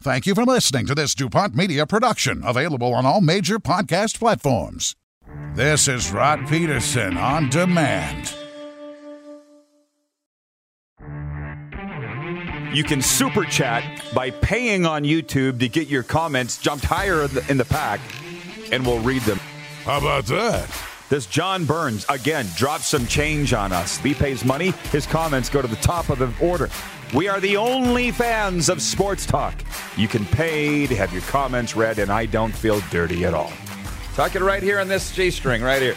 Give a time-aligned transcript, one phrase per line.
[0.00, 4.94] Thank you for listening to this DuPont Media production, available on all major podcast platforms.
[5.54, 8.32] This is Rod Pedersen on demand.
[12.72, 13.82] You can super chat
[14.14, 17.98] by paying on YouTube to get your comments jumped higher in the, in the pack,
[18.70, 19.38] and we'll read them.
[19.82, 20.70] How about that?
[21.08, 23.98] This John Burns, again, drops some change on us.
[23.98, 26.68] He pays money, his comments go to the top of the order.
[27.14, 29.54] We are the only fans of sports talk.
[29.96, 33.50] You can pay to have your comments read, and I don't feel dirty at all.
[34.14, 35.94] Talking right here on this G string, right here.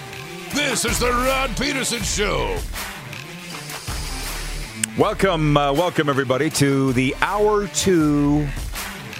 [0.54, 2.58] This is the Rod Pedersen Show.
[4.98, 8.48] Welcome, uh, welcome everybody to the hour two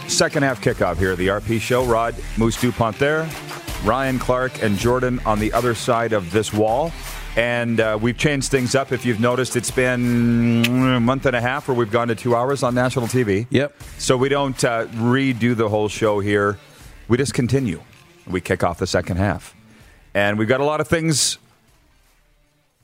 [0.08, 1.84] second half kickoff here at the RP Show.
[1.84, 3.30] Rod Moose Dupont there,
[3.84, 6.94] Ryan Clark and Jordan on the other side of this wall.
[7.38, 8.92] And uh, we've changed things up.
[8.92, 12.36] If you've noticed, it's been a month and a half where we've gone to two
[12.36, 13.48] hours on national TV.
[13.50, 13.74] Yep.
[13.98, 16.60] So we don't uh, redo the whole show here.
[17.08, 17.82] We just continue.
[18.28, 19.56] We kick off the second half.
[20.14, 21.38] And we've got a lot of things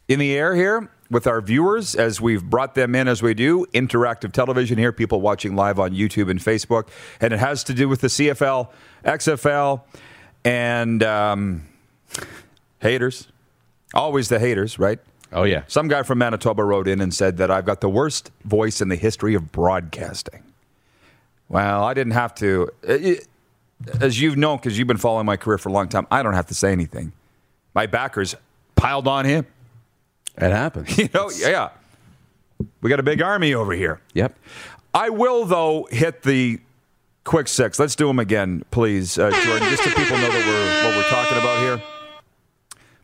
[0.08, 3.66] in the air here with our viewers as we've brought them in as we do.
[3.74, 6.88] Interactive television here, people watching live on YouTube and Facebook.
[7.20, 8.70] And it has to do with the CFL,
[9.04, 9.82] XFL,
[10.46, 11.68] and um,
[12.80, 13.28] haters.
[13.94, 15.00] Always the haters, right?
[15.32, 15.64] Oh yeah.
[15.68, 18.90] Some guy from Manitoba wrote in and said that I've got the worst voice in
[18.90, 20.44] the history of broadcasting.
[21.50, 22.70] Well, I didn't have to.
[22.84, 23.28] It,
[24.02, 26.34] as you've known, because you've been following my career for a long time, I don't
[26.34, 27.12] have to say anything.
[27.74, 28.36] My backers
[28.76, 29.46] piled on him.
[30.38, 30.98] It happens.
[30.98, 31.70] You know, yeah.
[32.82, 34.02] We got a big army over here.
[34.14, 34.38] Yep.
[34.94, 36.60] I will, though, hit the
[37.24, 37.80] quick six.
[37.80, 41.10] Let's do them again, please, uh, Jordan, just so people know that we're what we're
[41.10, 41.97] talking about here.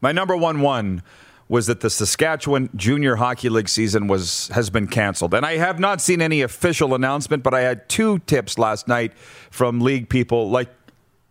[0.04, 1.02] My number one one
[1.48, 5.80] was that the Saskatchewan Junior Hockey League season was has been canceled, and I have
[5.80, 7.42] not seen any official announcement.
[7.42, 9.18] But I had two tips last night
[9.50, 10.68] from league people, like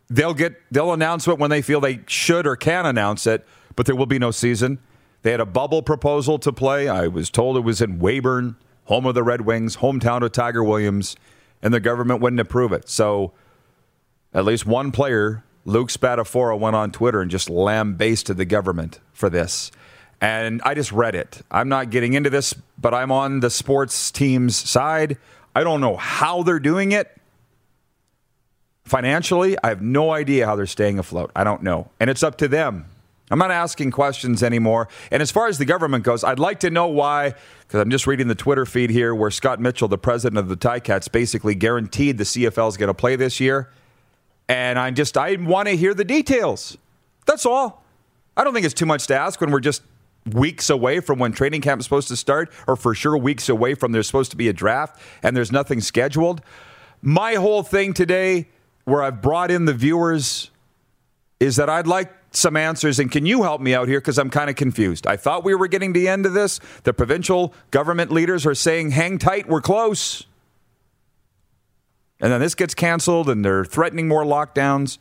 [0.09, 3.47] they'll get they'll announce it when they feel they should or can announce it,
[3.77, 4.78] but there will be no season.
[5.21, 6.89] They had a bubble proposal to play.
[6.89, 10.65] I was told it was in Weyburn, home of the Red Wings, hometown of Tiger
[10.65, 11.15] Williams,
[11.60, 12.89] and the government wouldn't approve it.
[12.89, 13.34] So
[14.33, 19.31] at least one player, Luke Spadafora, went on Twitter and just lambasted the government for
[19.31, 19.71] this.
[20.21, 21.43] And I just read it.
[21.50, 25.19] I'm not getting into this, but I'm on the sports team's side.
[25.55, 27.11] I don't know how they're doing it.
[28.84, 31.31] Financially, I have no idea how they're staying afloat.
[31.34, 31.91] I don't know.
[32.01, 32.87] And it's up to them.
[33.31, 34.89] I'm not asking questions anymore.
[35.11, 38.06] And as far as the government goes, I'd like to know why, because I'm just
[38.06, 42.19] reading the Twitter feed here where Scott Mitchell, the president of the Ticats, basically guaranteed
[42.19, 43.71] the CFL is going to play this year.
[44.53, 46.77] And I just, I want to hear the details.
[47.25, 47.83] That's all.
[48.37, 49.81] I don't think it's too much to ask when we're just
[50.31, 53.73] weeks away from when training camp is supposed to start, or for sure weeks away
[53.75, 56.43] from there's supposed to be a draft and there's nothing scheduled.
[57.01, 58.49] My whole thing today,
[58.85, 60.51] where I've brought in the viewers,
[61.41, 62.99] is that I'd like some answers.
[62.99, 64.01] And can you help me out here?
[64.01, 65.07] Because I'm kind of confused.
[65.07, 66.61] I thought we were getting to the end of this.
[66.83, 70.27] The provincial government leaders are saying, hang tight, we're close.
[72.22, 74.98] And then this gets canceled and they're threatening more lockdowns.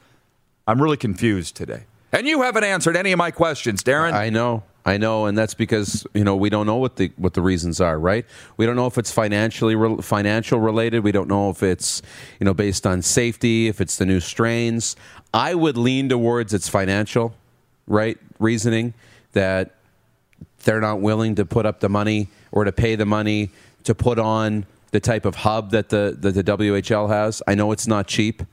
[0.67, 1.83] I'm really confused today.
[2.11, 4.11] And you haven't answered any of my questions, Darren.
[4.11, 4.63] I know.
[4.83, 7.79] I know, and that's because you know we don't know what the what the reasons
[7.79, 8.25] are, right?
[8.57, 11.03] We don't know if it's financially re- financial related.
[11.03, 12.01] We don't know if it's
[12.39, 14.95] you know based on safety, if it's the new strains.
[15.35, 17.35] I would lean towards it's financial,
[17.85, 18.17] right?
[18.39, 18.95] Reasoning
[19.33, 19.75] that
[20.63, 23.51] they're not willing to put up the money or to pay the money
[23.83, 27.41] to put on the type of hub that the that the WHL has.
[27.47, 28.43] I know it's not cheap.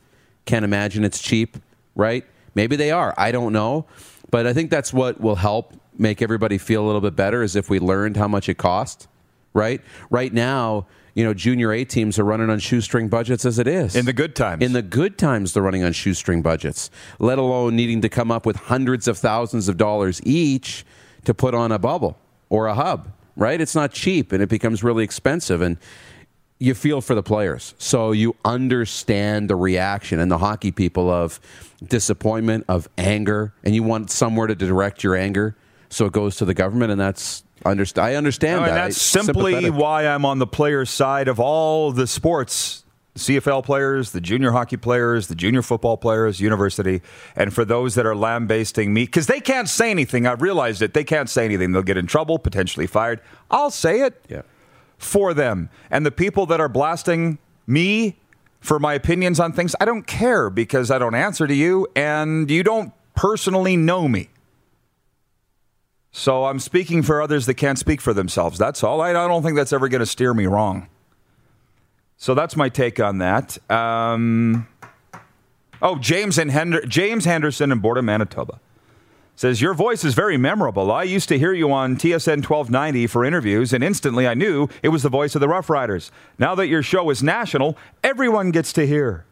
[0.45, 1.59] Can't imagine it's cheap,
[1.95, 2.25] right?
[2.55, 3.15] Maybe they are.
[3.19, 3.87] I don't know.
[4.31, 7.57] But I think that's what will help make everybody feel a little bit better is
[7.57, 9.09] if we learned how much it cost,
[9.53, 9.81] right?
[10.11, 13.97] Right now, you know, junior A teams are running on shoestring budgets as it is.
[13.97, 14.63] In the good times.
[14.63, 18.47] In the good times, they're running on shoestring budgets, let alone needing to come up
[18.47, 20.85] with hundreds of thousands of dollars each
[21.25, 22.17] to put on a bubble
[22.49, 23.61] or a hub, right?
[23.61, 25.61] It's not cheap and it becomes really expensive.
[25.61, 25.79] And
[26.59, 27.75] you feel for the players.
[27.79, 31.39] So you understand the reaction and the hockey people of
[31.87, 35.57] disappointment, of anger, and you want somewhere to direct your anger.
[35.89, 38.69] So it goes to the government, and that's underst- I understand No, that.
[38.71, 42.85] and that's I- simply why I'm on the players' side of all the sports.
[43.17, 47.03] CFL players, the junior hockey players, the junior football players, university,
[47.35, 50.25] and for those that are lambasting me, because they can't say anything.
[50.25, 50.95] I've realized it.
[50.95, 51.73] They can't say anything.
[51.73, 53.21] They'll get in trouble, potentially fired.
[53.51, 54.43] I'll say it Yeah.
[54.99, 55.71] For them.
[55.91, 58.17] And the people that are blasting me
[58.61, 62.51] for my opinions on things, I don't care because I don't answer to you and
[62.51, 64.29] you don't personally know me.
[66.11, 68.59] So I'm speaking for others that can't speak for themselves.
[68.59, 69.01] That's all.
[69.01, 70.89] I, don't think that's ever going to steer me wrong.
[72.17, 73.59] So that's my take on that.
[73.71, 74.67] Um,
[75.81, 78.59] oh, James and Hender- James Henderson in Border, Manitoba
[79.39, 80.91] says your voice is very memorable.
[80.91, 84.89] I used to hear you on TSN 1290 for interviews, and instantly I knew it
[84.89, 86.11] was the voice of the Rough Riders.
[86.41, 89.27] Now that your show is national, everyone gets to hear.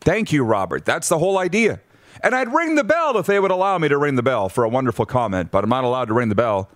[0.00, 0.84] Thank you, Robert.
[0.84, 1.78] That's the whole idea.
[2.20, 4.64] And I'd ring the bell if they would allow me to ring the bell for
[4.64, 6.68] a wonderful comment, but I'm not allowed to ring the bell.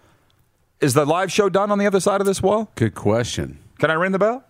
[0.81, 2.71] Is the live show done on the other side of this wall?
[2.77, 3.59] Good question.
[3.81, 4.45] Can I ring the bell?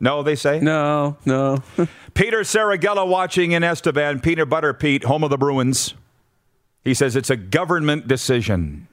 [0.00, 0.60] No, they say.
[0.60, 1.62] No, no.
[2.14, 5.94] Peter Saragella watching in Estevan, Peanut Butter Pete, home of the Bruins.
[6.84, 8.88] He says it's a government decision.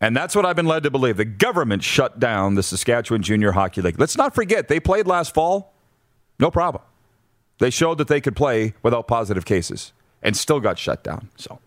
[0.00, 1.16] And that's what I've been led to believe.
[1.16, 3.98] The government shut down the Saskatchewan Junior Hockey League.
[3.98, 5.72] Let's not forget, they played last fall.
[6.38, 6.84] No problem.
[7.58, 9.92] They showed that they could play without positive cases
[10.22, 11.30] and still got shut down.
[11.36, 11.58] So,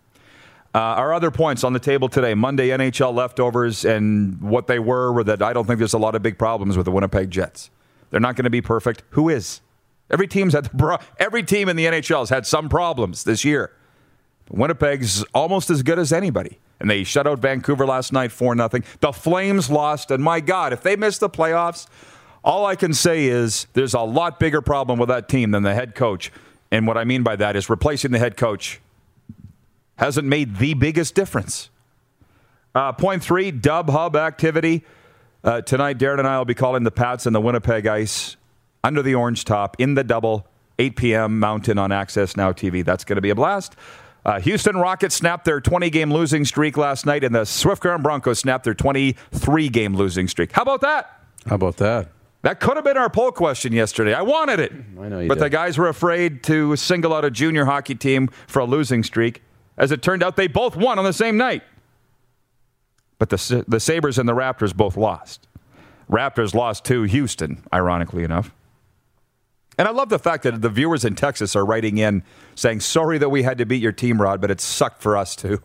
[0.72, 5.12] uh, our other points on the table today Monday NHL leftovers and what they were
[5.12, 7.70] were that I don't think there's a lot of big problems with the Winnipeg Jets.
[8.10, 9.02] They're not going to be perfect.
[9.10, 9.60] Who is?
[10.10, 13.72] Every team's had the every team in the NHL has had some problems this year.
[14.50, 16.58] Winnipeg's almost as good as anybody.
[16.80, 18.84] And they shut out Vancouver last night 4 nothing.
[19.00, 21.86] The Flames lost, and my God, if they miss the playoffs,
[22.42, 25.74] all I can say is there's a lot bigger problem with that team than the
[25.74, 26.32] head coach.
[26.70, 28.80] And what I mean by that is replacing the head coach
[29.96, 31.68] hasn't made the biggest difference.
[32.74, 34.84] Uh, point three, dub hub activity.
[35.42, 38.36] Uh, tonight, Darren and I will be calling the Pats and the Winnipeg Ice
[38.84, 40.46] under the orange top in the double,
[40.78, 41.38] 8 p.m.
[41.38, 42.84] Mountain on Access Now TV.
[42.84, 43.74] That's going to be a blast.
[44.24, 48.02] Uh, Houston Rockets snapped their 20 game losing streak last night, and the Swift Current
[48.02, 50.52] Broncos snapped their 23 game losing streak.
[50.52, 51.22] How about that?
[51.46, 52.08] How about that?
[52.42, 54.12] That could have been our poll question yesterday.
[54.12, 54.72] I wanted it.
[54.98, 55.44] I know you But did.
[55.44, 59.42] the guys were afraid to single out a junior hockey team for a losing streak.
[59.78, 61.62] As it turned out, they both won on the same night.
[63.20, 65.46] But the, the Sabres and the Raptors both lost.
[66.10, 68.52] Raptors lost to Houston, ironically enough.
[69.78, 72.22] And I love the fact that the viewers in Texas are writing in
[72.54, 75.36] saying, sorry that we had to beat your team, Rod, but it sucked for us
[75.36, 75.62] too.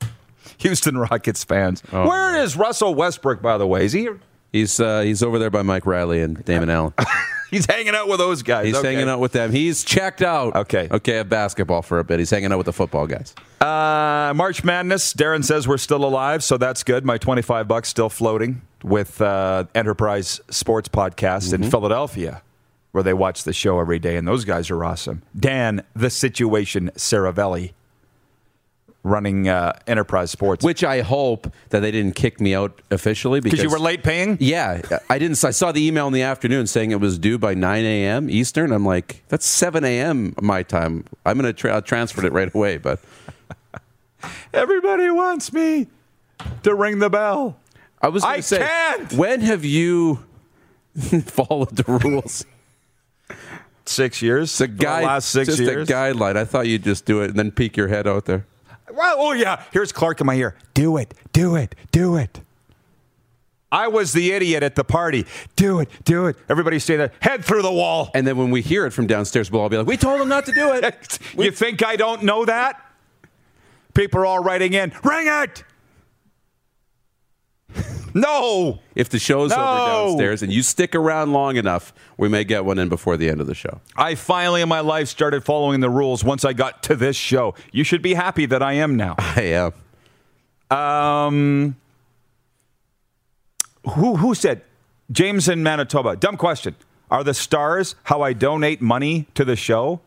[0.58, 1.82] Houston Rockets fans.
[1.90, 3.86] Oh, Where is Russell Westbrook, by the way?
[3.86, 4.20] Is he here?
[4.52, 6.92] He's uh, he's over there by Mike Riley and Damon Allen.
[7.50, 8.66] He's hanging out with those guys.
[8.66, 8.94] He's Okay.
[8.94, 9.52] hanging out with them.
[9.52, 10.56] He's checked out.
[10.56, 10.88] Okay.
[10.90, 12.18] Okay, of basketball for a bit.
[12.18, 13.34] He's hanging out with the football guys.
[13.60, 15.14] Uh, March Madness.
[15.14, 17.04] Darren says we're still alive, so that's good.
[17.04, 21.62] My twenty-five bucks still floating with uh, Enterprise Sports Podcast Mm-hmm.
[21.64, 22.42] in Philadelphia,
[22.92, 25.22] where they watch the show every day, and those guys are awesome.
[25.38, 27.72] Dan, the Situation Saravelli,
[29.04, 33.62] running uh, Enterprise Sports Which I hope that they didn't kick me out officially because
[33.62, 34.38] you were late paying.
[34.40, 35.44] Yeah, I didn't.
[35.44, 38.28] I saw the email in the afternoon saying it was due by 9 a.m.
[38.30, 38.72] Eastern.
[38.72, 40.34] I'm like, that's 7 a.m.
[40.40, 41.04] my time.
[41.24, 42.78] I'm going to tra- transfer it right away.
[42.78, 42.98] But
[44.54, 45.86] Everybody wants me
[46.62, 47.58] to ring the bell.
[48.00, 48.22] I was.
[48.22, 49.12] Gonna I say, can't!
[49.12, 50.24] When have you
[51.26, 52.44] followed the rules?
[53.86, 54.50] Six years.
[54.50, 55.04] It's a For the guide.
[55.04, 55.88] last six just years.
[55.88, 56.36] a guideline.
[56.36, 58.46] I thought you'd just do it and then peek your head out there.
[58.92, 59.62] Well, oh yeah.
[59.72, 60.54] Here's Clark in my ear.
[60.74, 61.14] Do it.
[61.32, 61.74] Do it.
[61.90, 62.40] Do it.
[63.72, 65.26] I was the idiot at the party.
[65.56, 65.88] Do it.
[66.04, 66.36] Do it.
[66.48, 67.12] Everybody saying that.
[67.20, 68.10] Head through the wall.
[68.14, 70.28] And then when we hear it from downstairs, we'll all be like, "We told him
[70.28, 72.80] not to do it." you think I don't know that?
[73.94, 74.92] People are all writing in.
[75.02, 75.64] Ring it.
[78.14, 78.78] No.
[78.94, 79.56] If the show's No.
[79.56, 83.28] over downstairs and you stick around long enough, we may get one in before the
[83.28, 83.80] end of the show.
[83.96, 87.54] I finally in my life started following the rules once I got to this show.
[87.72, 89.16] You should be happy that I am now.
[89.18, 89.70] I
[90.70, 90.76] am.
[90.78, 91.76] Um,
[93.94, 94.62] who who said
[95.12, 96.16] James in Manitoba?
[96.16, 96.74] Dumb question.
[97.10, 100.00] Are the stars how I donate money to the show?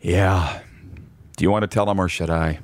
[0.00, 0.60] Yeah.
[1.36, 2.60] Do you want to tell them or should I?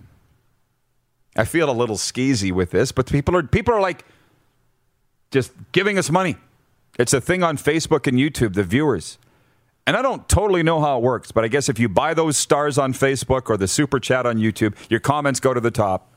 [1.37, 4.05] I feel a little skeezy with this, but people are people are like,
[5.31, 6.37] just giving us money.
[6.99, 9.19] It's a thing on Facebook and YouTube, the viewers.
[9.87, 12.37] And I don't totally know how it works, but I guess if you buy those
[12.37, 16.13] stars on Facebook or the super chat on YouTube, your comments go to the top,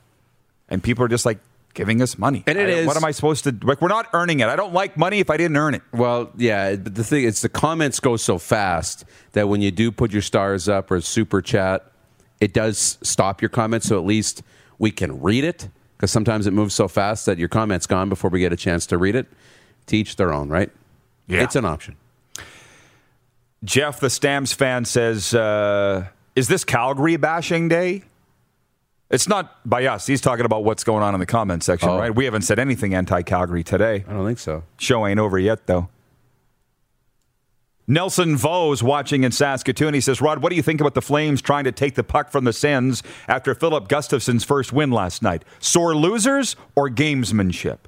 [0.68, 1.38] and people are just like
[1.74, 2.44] giving us money.
[2.46, 3.56] And it is- What am I supposed to?
[3.62, 4.48] Like, we're not earning it.
[4.48, 5.82] I don't like money if I didn't earn it.
[5.92, 9.90] Well, yeah, but the thing is, the comments go so fast that when you do
[9.90, 11.90] put your stars up or super chat,
[12.40, 13.88] it does stop your comments.
[13.88, 14.42] So at least
[14.78, 18.30] we can read it because sometimes it moves so fast that your comment's gone before
[18.30, 19.26] we get a chance to read it.
[19.86, 20.70] Teach their own, right?
[21.26, 21.42] Yeah.
[21.42, 21.96] It's an option.
[23.64, 28.02] Jeff, the Stamps fan, says, uh, "Is this Calgary bashing day?"
[29.08, 30.06] It's not by us.
[30.06, 31.98] He's talking about what's going on in the comment section, Oh.
[31.98, 32.14] right?
[32.14, 34.04] We haven't said anything anti-Calgary today.
[34.08, 34.64] I don't think so.
[34.78, 35.88] Show ain't over yet, though.
[37.88, 39.94] Nelson Vose watching in Saskatoon.
[39.94, 42.30] He says, Rod, what do you think about the Flames trying to take the puck
[42.30, 45.44] from the Sens after Filip Gustavsson's first win last night?
[45.60, 47.78] Sore losers or gamesmanship?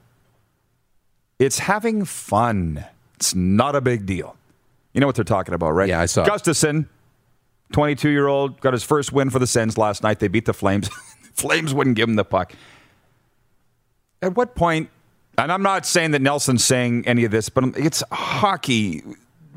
[1.38, 2.84] It's having fun.
[3.16, 4.36] It's not a big deal.
[4.92, 5.88] You know what they're talking about, right?
[5.88, 6.24] Yeah, I saw.
[6.24, 6.86] Gustavsson,
[7.72, 10.20] 22 year old, got his first win for the Sens last night.
[10.20, 10.88] They beat the Flames.
[11.34, 12.52] Flames wouldn't give him the puck.
[14.22, 14.90] At what point,
[15.36, 19.04] and I'm not saying that Nelson's saying any of this, but it's hockey.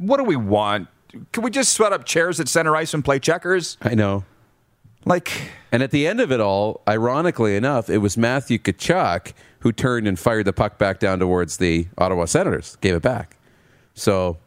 [0.01, 0.87] What do we want?
[1.31, 3.77] Can we just sweat up chairs at center ice and play checkers?
[3.81, 4.23] I know.
[5.05, 9.71] Like, And at the end of it all, ironically enough, it was Matthew Tkachuk who
[9.71, 13.37] turned and fired the puck back down towards the Ottawa Senators, gave it back.
[13.93, 14.37] So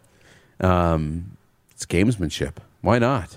[0.61, 1.37] um,
[1.71, 2.55] it's gamesmanship.
[2.81, 3.37] Why not?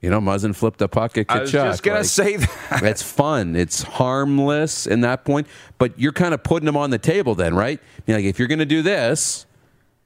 [0.00, 1.36] You know, Muzzin flipped the puck at Tkachuk.
[1.36, 2.82] I was just going like- to say that.
[2.84, 3.56] it's fun.
[3.56, 5.46] It's harmless in that point,
[5.78, 7.80] but you're kind of putting them on the table then, right?
[8.06, 9.45] Like if you're going to do this,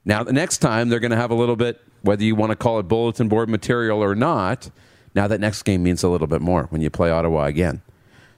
[0.05, 2.57] now the next time they're going to have a little bit, whether you want to
[2.57, 4.71] call it bulletin board material or not.
[5.15, 7.83] Now that next game means a little bit more when you play Ottawa again.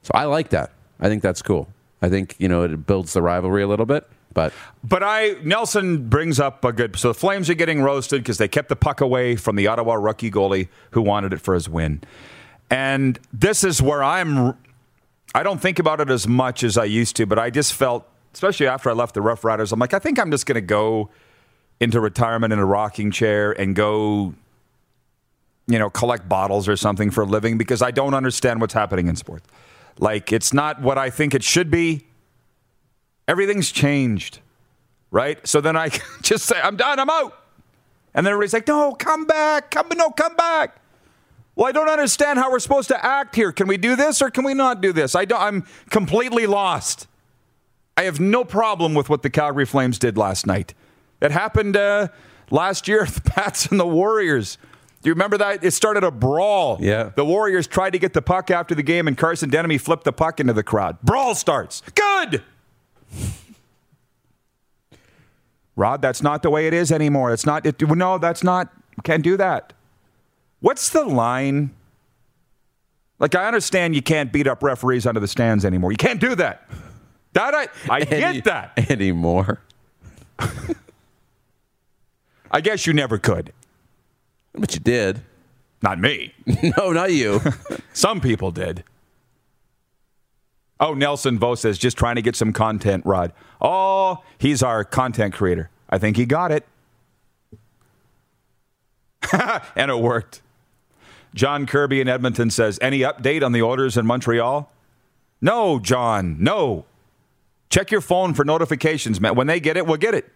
[0.03, 0.73] So I like that.
[1.01, 1.69] I think that's cool.
[2.01, 4.53] I think you know it builds the rivalry a little bit, but
[4.83, 6.97] But I Nelson brings up a good.
[6.97, 9.95] So the Flames are getting roasted because they kept the puck away from the Ottawa
[9.95, 12.03] rookie goalie who wanted it for his win.
[12.71, 14.57] And this is where I'm.
[15.35, 18.07] I don't think about it as much as I used to, but I just felt,
[18.35, 20.61] especially after I left the Rough Riders, I'm like, I think I'm just going to
[20.61, 21.09] go
[21.83, 24.35] into retirement in a rocking chair and go,
[25.67, 29.09] you know, collect bottles or something for a living because I don't understand what's happening
[29.09, 29.47] in sports.
[29.99, 32.07] Like, it's not what I think it should be.
[33.29, 34.41] Everything's changed
[35.13, 35.47] right?
[35.47, 35.91] So then I
[36.23, 37.39] just say, I'm done, I'm out.
[38.15, 40.79] And then everybody's like, no, come back, come, no, come back.
[41.55, 43.53] Well, I don't understand how we're supposed to act here.
[43.53, 45.15] Can we do this or can we not do this?
[45.15, 47.07] I don't, I'm completely lost.
[47.97, 50.73] I have no problem with what the Calgary Flames did last night.
[51.23, 52.09] It happened uh,
[52.51, 54.59] last year, the Pats and the Warriors.
[55.03, 55.65] Do you remember that?
[55.65, 56.79] It started a brawl.
[56.81, 57.11] Yeah.
[57.17, 60.13] The Warriors tried to get the puck after the game, and Carson Denomie flipped the
[60.13, 61.01] puck into the crowd.
[61.03, 61.83] Brawl starts.
[61.95, 62.43] Good.
[65.75, 67.33] Rod, that's not the way it is anymore.
[67.33, 67.65] It's not.
[67.67, 68.69] It, no, that's not.
[69.05, 69.73] Can't do that.
[70.61, 71.71] What's the line?
[73.19, 75.91] Like, I understand you can't beat up referees under the stands anymore.
[75.91, 76.69] You can't do that.
[77.33, 78.91] That I, I Any- get that.
[78.91, 79.63] anymore.
[82.53, 83.53] I guess you never could.
[84.53, 85.23] But you did.
[85.83, 86.35] Not me.
[86.77, 87.41] No, not you.
[87.93, 88.85] Some people did.
[90.79, 93.33] Oh, Nelson Vo says just trying to get some content, Rod.
[93.61, 95.71] Oh, he's our content creator.
[95.89, 96.67] I think he got it.
[99.77, 100.43] and it worked.
[101.35, 104.71] John Kirby in Edmonton says, Any update on the orders in Montreal?
[105.41, 106.85] No, John, no.
[107.71, 109.37] Check your phone for notifications, man.
[109.37, 110.31] When they get it, we'll get it.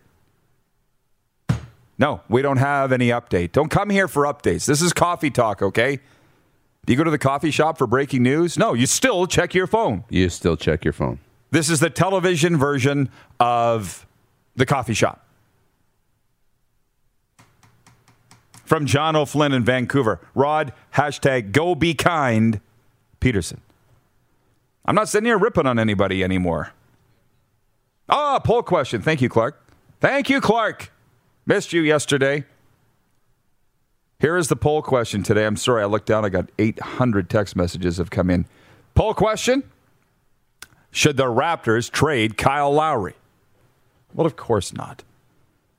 [1.98, 3.52] No, we don't have any update.
[3.52, 4.66] Don't come here for updates.
[4.66, 6.00] This is coffee talk, okay?
[6.84, 8.58] Do you go to the coffee shop for breaking news?
[8.58, 10.04] No, you still check your phone.
[10.10, 11.18] you still check your phone.
[11.50, 13.08] This is the television version
[13.40, 14.06] of
[14.56, 15.26] the coffee shop.
[18.64, 20.20] From John O'Flynn in Vancouver.
[20.34, 22.60] Rod, hashtag go be kind,
[23.20, 23.60] Peterson.
[24.84, 26.72] I'm not sitting here ripping on anybody anymore.
[28.08, 29.02] Ah, poll question.
[29.02, 29.60] Thank you, Clark.
[30.00, 30.92] Thank you, Clark.
[31.46, 32.44] Missed you yesterday.
[34.18, 35.46] Here is the poll question today.
[35.46, 36.24] I'm sorry, I looked down.
[36.24, 38.46] I got 800 text messages have come in.
[38.94, 39.62] Poll question
[40.90, 43.14] Should the Raptors trade Kyle Lowry?
[44.12, 45.04] Well, of course not.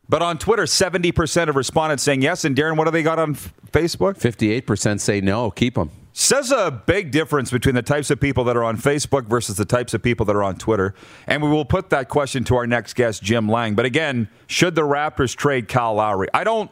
[0.08, 2.46] But on Twitter, 70% of respondents saying yes.
[2.46, 4.18] And Darren, what do they got on Facebook?
[4.18, 5.92] 58% say no, keep them.
[6.20, 9.66] Says a big difference between the types of people that are on Facebook versus the
[9.66, 10.96] types of people that are on Twitter.
[11.28, 13.76] And we will put that question to our next guest, Jim Lang.
[13.76, 16.28] But again, should the Raptors trade Kyle Lowry?
[16.34, 16.72] I don't.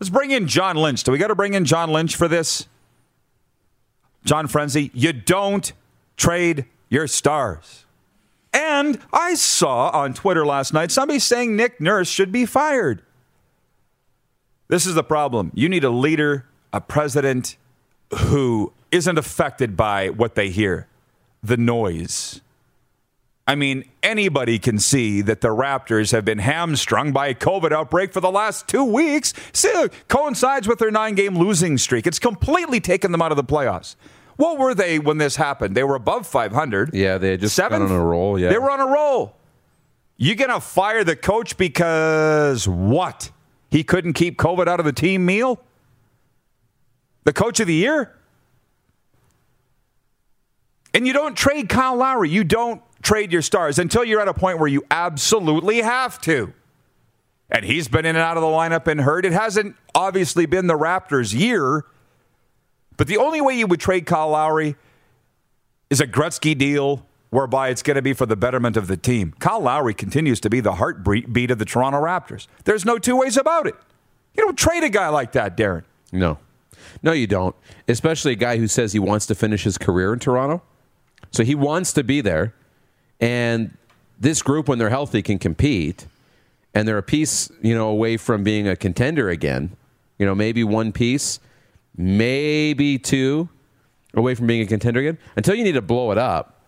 [0.00, 1.04] Let's bring in John Lynch.
[1.04, 2.66] Do we got to bring in John Lynch for this?
[4.24, 5.72] John Frenzy, you don't
[6.16, 7.84] trade your stars.
[8.52, 13.02] And I saw on Twitter last night somebody saying Nick Nurse should be fired.
[14.66, 15.52] This is the problem.
[15.54, 17.56] You need a leader, a president
[18.14, 20.86] who isn't affected by what they hear,
[21.42, 22.40] the noise.
[23.48, 28.12] I mean, anybody can see that the Raptors have been hamstrung by a COVID outbreak
[28.12, 29.32] for the last two weeks.
[29.52, 32.06] See, coincides with their nine game losing streak.
[32.08, 33.94] It's completely taken them out of the playoffs.
[34.36, 35.76] What were they when this happened?
[35.76, 36.92] They were above 500.
[36.92, 37.88] Yeah, they had just Seventh?
[37.88, 38.38] on a roll.
[38.38, 39.36] Yeah, They were on a roll.
[40.16, 43.30] You're going to fire the coach because what?
[43.70, 45.60] He couldn't keep COVID out of the team meal?
[47.26, 48.14] The coach of the year?
[50.94, 52.30] And you don't trade Kyle Lowry.
[52.30, 56.54] You don't trade your stars until you're at a point where you absolutely have to.
[57.50, 59.26] And he's been in and out of the lineup and hurt.
[59.26, 61.84] It hasn't obviously been the Raptors' year.
[62.96, 64.76] But the only way you would trade Kyle Lowry
[65.90, 69.34] is a Gretzky deal whereby it's going to be for the betterment of the team.
[69.40, 72.46] Kyle Lowry continues to be the heartbeat of the Toronto Raptors.
[72.64, 73.74] There's no two ways about it.
[74.34, 75.82] You don't trade a guy like that, Darren.
[76.12, 76.38] No.
[77.02, 77.54] No, you don't.
[77.88, 80.62] Especially a guy who says he wants to finish his career in Toronto.
[81.32, 82.54] So he wants to be there.
[83.20, 83.76] And
[84.18, 86.06] this group, when they're healthy, can compete.
[86.74, 89.76] And they're a piece, you know, away from being a contender again.
[90.18, 91.40] You know, maybe one piece,
[91.96, 93.48] maybe two
[94.14, 95.18] away from being a contender again.
[95.36, 96.64] Until you need to blow it up,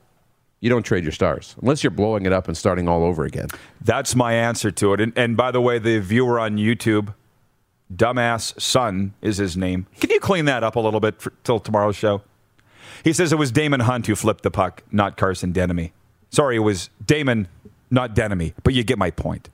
[0.61, 1.57] you don't trade your stars.
[1.63, 3.49] Unless you're blowing it up and starting all over again.
[3.81, 5.01] That's my answer to it.
[5.01, 7.15] And, and by the way, the viewer on YouTube,
[7.95, 9.87] Dumbass Son is his name.
[10.01, 12.23] Can you clean that up a little bit for, till tomorrow's show?
[13.05, 15.93] He says it was Damon Hunt who flipped the puck, not Carson Denomie.
[16.31, 17.49] Sorry, it was Damon,
[17.91, 19.49] not Denomie, but you get my point.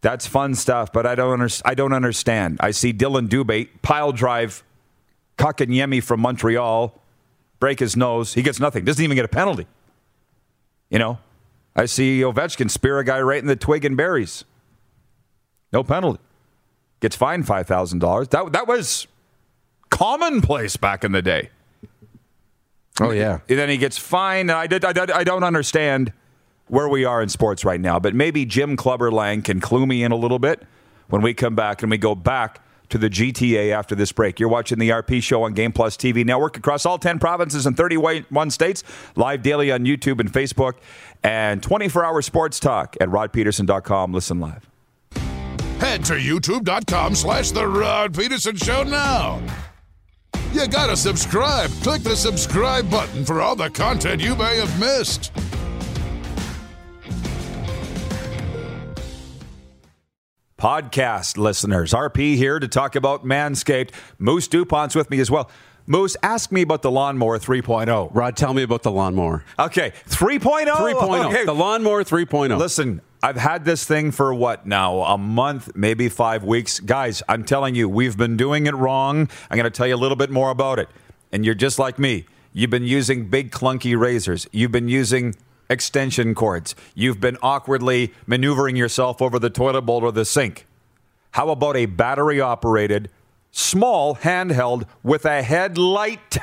[0.00, 2.58] That's fun stuff, but I don't, under, I don't understand.
[2.60, 4.62] I see Dylan Dubé pile drive
[5.38, 7.00] Kotkaniemi from Montreal,
[7.58, 8.34] break his nose.
[8.34, 8.84] He gets nothing.
[8.84, 9.66] Doesn't even get a penalty.
[10.90, 11.18] You know,
[11.74, 14.44] I see Ovechkin spear a guy right in the twig and berries.
[15.74, 16.20] No penalty.
[17.00, 18.28] Gets fined five thousand dollars.
[18.28, 19.06] That that was
[19.90, 21.50] commonplace back in the day.
[23.00, 23.40] Oh, yeah.
[23.48, 24.52] And then he gets fined.
[24.52, 24.84] I did.
[24.84, 26.12] I, did, I don't understand
[26.68, 27.98] where we are in sports right now.
[27.98, 30.62] But maybe Jim Clubberlang can clue me in a little bit
[31.08, 32.60] when we come back and we go back
[32.90, 34.38] to the GTA after this break.
[34.38, 37.76] You're watching the RP show on Game Plus TV network across all 10 provinces and
[37.76, 38.84] 31 states,
[39.16, 40.74] live daily on YouTube and Facebook,
[41.24, 44.12] and 24 hour sports talk at rodpedersen.com.
[44.12, 44.68] Listen live.
[45.84, 49.42] Head to youtube.com slash The Rod Pedersen Show now.
[50.54, 51.68] You gotta subscribe.
[51.82, 55.30] Click the subscribe button for all the content you may have missed.
[60.58, 63.90] Podcast listeners, RP here to talk about Manscaped.
[64.18, 65.50] Moose DuPont's with me as well.
[65.86, 68.08] Moose, ask me about the lawnmower 3.0.
[68.12, 69.44] Rod, tell me about the lawnmower.
[69.58, 70.64] Okay, 3.0.
[70.66, 71.26] 3.0.
[71.26, 71.44] Okay.
[71.44, 72.58] The lawnmower 3.0.
[72.58, 75.02] Listen, I've had this thing for what now?
[75.02, 76.80] A month, maybe five weeks.
[76.80, 79.28] Guys, I'm telling you, we've been doing it wrong.
[79.50, 80.88] I'm going to tell you a little bit more about it.
[81.32, 82.26] And you're just like me.
[82.52, 84.46] You've been using big, clunky razors.
[84.52, 85.34] You've been using
[85.68, 86.74] extension cords.
[86.94, 90.66] You've been awkwardly maneuvering yourself over the toilet bowl or the sink.
[91.32, 93.10] How about a battery operated,
[93.54, 96.38] small handheld with a headlight?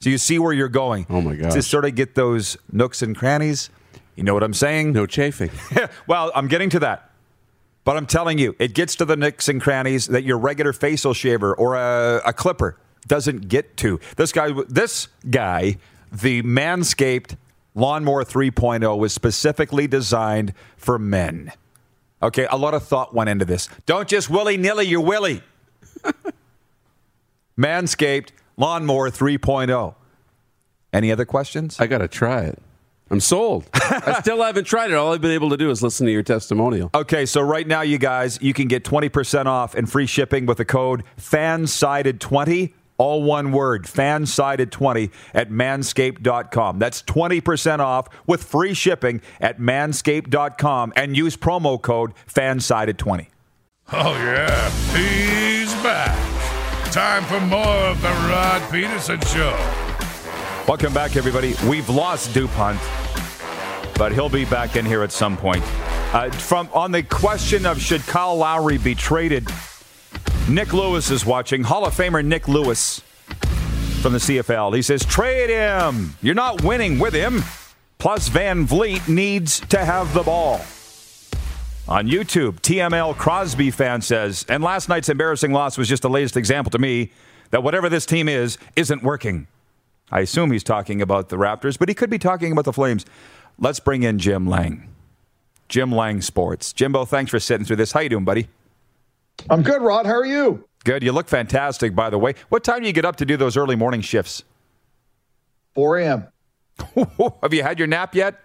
[0.00, 1.06] So you see where you're going.
[1.10, 1.52] Oh, my god!
[1.52, 3.70] To sort of get those nooks and crannies.
[4.16, 4.92] You know what I'm saying?
[4.92, 5.50] no chafing.
[6.06, 7.10] well, I'm getting to that.
[7.84, 11.14] But I'm telling you, it gets to the nicks and crannies that your regular facial
[11.14, 12.76] shaver or a, a clipper
[13.08, 13.98] doesn't get to.
[14.16, 15.78] This guy, this guy,
[16.12, 17.36] the Manscaped
[17.74, 21.52] Lawnmower 3.0 was specifically designed for men.
[22.22, 23.68] Okay, a lot of thought went into this.
[23.86, 25.42] Don't just willy nilly your willy.
[27.58, 29.94] Manscaped Lawnmower 3.0.
[30.92, 31.80] Any other questions?
[31.80, 32.58] I got to try it.
[33.10, 33.68] I'm sold.
[33.74, 34.94] I still haven't tried it.
[34.94, 36.90] All I've been able to do is listen to your testimonial.
[36.94, 40.56] Okay, so right now, you guys, you can get 20% off and free shipping with
[40.58, 46.78] the code FANSIDED20, all one word, FANSIDED20 at manscaped.com.
[46.78, 53.26] That's 20% off with free shipping at manscaped.com and use promo code FANSIDED20.
[53.92, 56.16] Oh, yeah, he's back.
[56.92, 59.56] Time for more of The Rod Pedersen Show.
[60.68, 61.54] Welcome back, everybody.
[61.68, 62.78] We've lost DuPont,
[63.96, 65.62] but he'll be back in here at some point.
[66.14, 69.48] Uh, from on the question of should Kyle Lowry be traded,
[70.48, 71.64] Nick Lewis is watching.
[71.64, 73.00] Hall of Famer Nick Lewis
[74.00, 74.76] from the CFL.
[74.76, 76.16] He says, "Trade him.
[76.22, 77.42] You're not winning with him.
[77.98, 80.60] Plus, VanVleet needs to have the ball."
[81.88, 86.36] On YouTube, TML Crosby fan says, and last night's embarrassing loss was just the latest
[86.36, 87.10] example to me
[87.50, 89.48] that whatever this team is isn't working.
[90.10, 93.04] I assume he's talking about the Raptors, but he could be talking about the Flames.
[93.58, 94.88] Let's bring in Jim Lang.
[95.68, 96.72] Jim Lang Sports.
[96.72, 97.92] Jimbo, thanks for sitting through this.
[97.92, 98.48] How you doing, buddy?
[99.50, 100.06] I'm good, Rod.
[100.06, 100.68] How are you?
[100.84, 101.02] Good.
[101.02, 102.34] You look fantastic, by the way.
[102.48, 104.44] What time do you get up to do those early morning shifts?
[105.74, 106.28] 4 a.m.
[107.42, 108.40] Have you had your nap yet?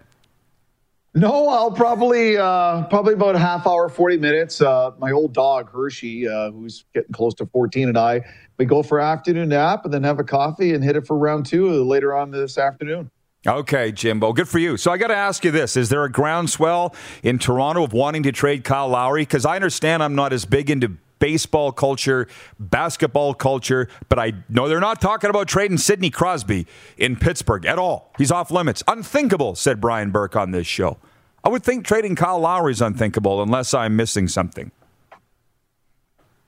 [1.18, 4.62] No, I'll probably uh, probably about a half hour, 40 minutes.
[4.62, 8.22] Uh, my old dog Hershey, uh, who's getting close to 14, and I
[8.60, 11.48] we go for afternoon nap and then have a coffee and hit it for round
[11.48, 13.10] two later on this afternoon.
[13.48, 14.78] Okay, Jimbo, good for you.
[14.78, 18.22] So I got to ask you this: Is there a groundswell in Toronto of wanting
[18.22, 19.24] to trade Kyle Lowry?
[19.24, 22.28] Because I understand I'm not as big into baseball culture,
[22.60, 27.80] basketball culture, but I know they're not talking about trading Sidney Crosby in Pittsburgh at
[27.80, 28.14] all.
[28.20, 28.84] He's off limits.
[28.88, 30.98] Unthinkable, said Brian Burke on this show.
[31.48, 34.70] I would think trading Kyle Lowry is unthinkable unless I'm missing something.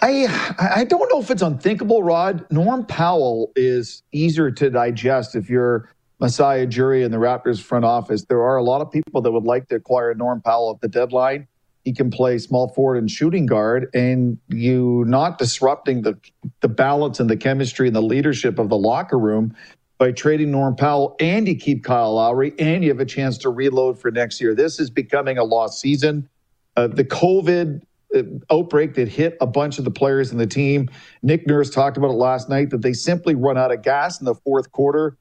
[0.01, 0.27] I
[0.59, 2.45] I don't know if it's unthinkable, Rod.
[2.51, 8.25] Norm Powell is easier to digest if you're Masai Ujiri in the Raptors front office.
[8.25, 10.89] There are a lot of people that would like to acquire Norm Powell at the
[10.89, 11.47] deadline.
[11.85, 16.17] He can play small forward and shooting guard, and you not disrupting the
[16.59, 19.55] the balance and the chemistry and the leadership of the locker room
[19.99, 23.49] by trading Norm Powell, and you keep Kyle Lowry, and you have a chance to
[23.49, 24.55] reload for next year.
[24.55, 26.27] This is becoming a lost season.
[26.75, 27.83] Uh, the COVID
[28.15, 30.89] uh, outbreak that hit a bunch of the players in the team.
[31.21, 34.25] Nick Nurse talked about it last night that they simply run out of gas in
[34.25, 35.15] the fourth quarter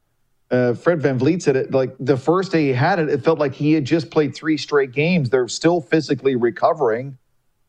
[0.50, 3.54] uh, Fred VanVleet said it like the first day he had it, it felt like
[3.54, 5.30] he had just played three straight games.
[5.30, 7.18] They're still physically recovering,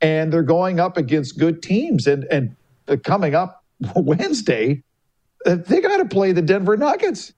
[0.01, 2.07] and they're going up against good teams.
[2.07, 2.55] And and
[2.87, 3.63] uh, coming up
[3.95, 4.83] Wednesday,
[5.45, 7.33] Uh, they got to play the Denver Nuggets,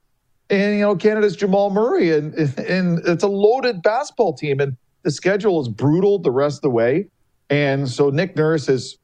[0.49, 5.11] and you know Canada's Jamal Murray, and and it's a loaded basketball team, and the
[5.11, 7.07] schedule is brutal the rest of the way.
[7.49, 8.97] And so Nick Nurse is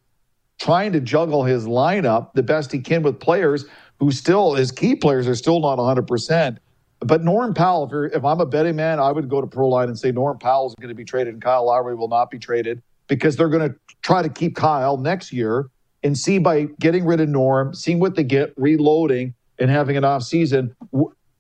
[0.60, 3.66] trying to juggle his lineup the best he can with players
[4.00, 6.58] who still, his key players are still not 100%.
[7.00, 9.98] But Norm Powell, if, if I'm a betting man, I would go to Proline and
[9.98, 12.82] say Norm Powell is going to be traded and Kyle Lowry will not be traded
[13.08, 15.70] because they're going to try to keep Kyle next year
[16.04, 20.04] and see by getting rid of Norm, seeing what they get, reloading, and having an
[20.04, 20.76] off season.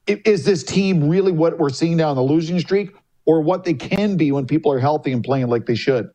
[0.07, 3.73] Is this team really what we're seeing now in the losing streak or what they
[3.73, 6.09] can be when people are healthy and playing like they should?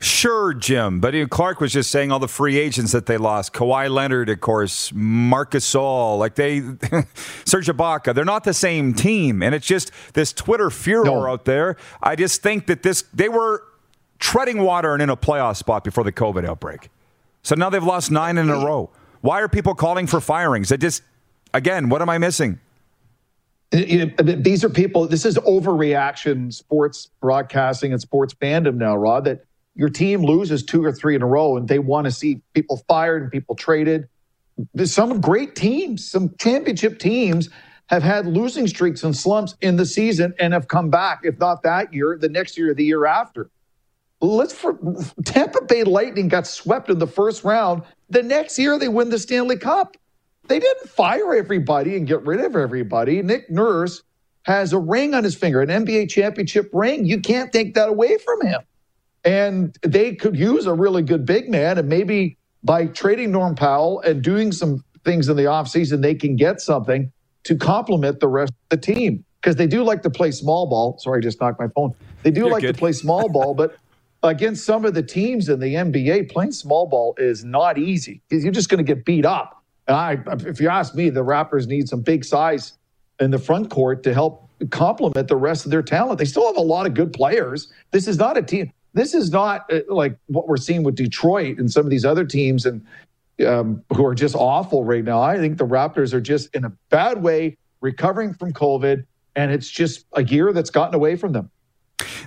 [0.00, 1.00] Sure, Jim.
[1.00, 3.52] But Clark was just saying all the free agents that they lost.
[3.52, 6.60] Kawhi Leonard, of course, Marc Gasol, like they,
[7.44, 8.14] Serge Ibaka.
[8.14, 9.42] They're not the same team.
[9.42, 11.26] And it's just this Twitter furor no.
[11.26, 11.76] out there.
[12.02, 13.62] I just think that this, they were
[14.18, 16.90] treading water and in a playoff spot before the COVID outbreak.
[17.44, 18.90] So now they've lost nine in a row.
[19.20, 20.72] Why are people calling for firings?
[20.72, 21.02] It just,
[21.52, 22.58] again, what am I missing?
[23.72, 29.44] Uh, these are people, this is overreaction sports broadcasting and sports fandom now, Rod, that
[29.74, 32.82] your team loses two or three in a row and they want to see people
[32.88, 34.08] fired and people traded.
[34.84, 37.50] Some great teams, some championship teams
[37.86, 41.62] have had losing streaks and slumps in the season and have come back, if not
[41.64, 43.50] that year, the next year, the year after.
[44.20, 44.78] Let's for
[45.24, 47.82] Tampa Bay Lightning got swept in the first round.
[48.10, 49.96] The next year they win the Stanley Cup.
[50.46, 53.22] They didn't fire everybody and get rid of everybody.
[53.22, 54.02] Nick Nurse
[54.42, 57.06] has a ring on his finger, an NBA championship ring.
[57.06, 58.60] You can't take that away from him.
[59.24, 61.78] And they could use a really good big man.
[61.78, 66.36] And maybe by trading Norm Powell and doing some things in the offseason, they can
[66.36, 67.10] get something
[67.44, 69.24] to complement the rest of the team.
[69.40, 70.98] Because they do like to play small ball.
[70.98, 71.94] Sorry, I just knocked my phone.
[72.22, 72.74] They do You're like good.
[72.74, 73.76] to play small ball, but
[74.24, 78.50] against some of the teams in the NBA, playing small ball is not easy you're
[78.50, 79.62] just going to get beat up.
[79.86, 82.72] And I, if you ask me, the Raptors need some big size
[83.20, 86.18] in the front court to help complement the rest of their talent.
[86.18, 87.72] They still have a lot of good players.
[87.92, 91.58] This is not a team this is not uh, like what we're seeing with Detroit
[91.58, 92.84] and some of these other teams and
[93.46, 95.20] um, who are just awful right now.
[95.20, 99.04] I think the Raptors are just in a bad way, recovering from COVID,
[99.36, 101.50] and it's just a year that's gotten away from them.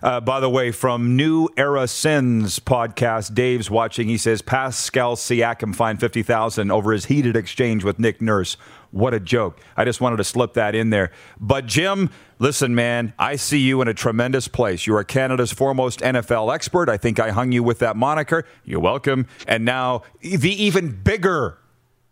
[0.02, 4.08] Uh, by the way, from New Era Sins podcast, Dave's watching.
[4.08, 8.58] He says Pascal Siakam fined fifty thousand over his heated exchange with Nick Nurse.
[8.92, 9.60] What a joke!
[9.76, 11.12] I just wanted to slip that in there.
[11.40, 14.88] But Jim, listen, man, I see you in a tremendous place.
[14.88, 16.88] You are Canada's foremost NFL expert.
[16.88, 18.46] I think I hung you with that moniker.
[18.64, 19.28] You're welcome.
[19.48, 21.58] And now the even bigger,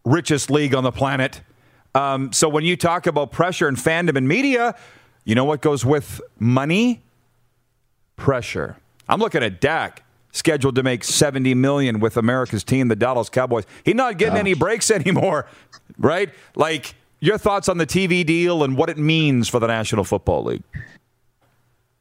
[0.03, 1.41] richest league on the planet.
[1.93, 4.75] Um, so when you talk about pressure and fandom and media,
[5.23, 7.04] you know what goes with money?
[8.15, 8.77] Pressure.
[9.07, 13.65] I'm looking at Dak scheduled to make 70 million with America's team, the Dallas Cowboys.
[13.83, 14.39] He's not getting Gosh.
[14.41, 15.47] any breaks anymore,
[15.97, 16.29] right?
[16.55, 20.43] Like your thoughts on the TV deal and what it means for the National Football
[20.43, 20.63] League.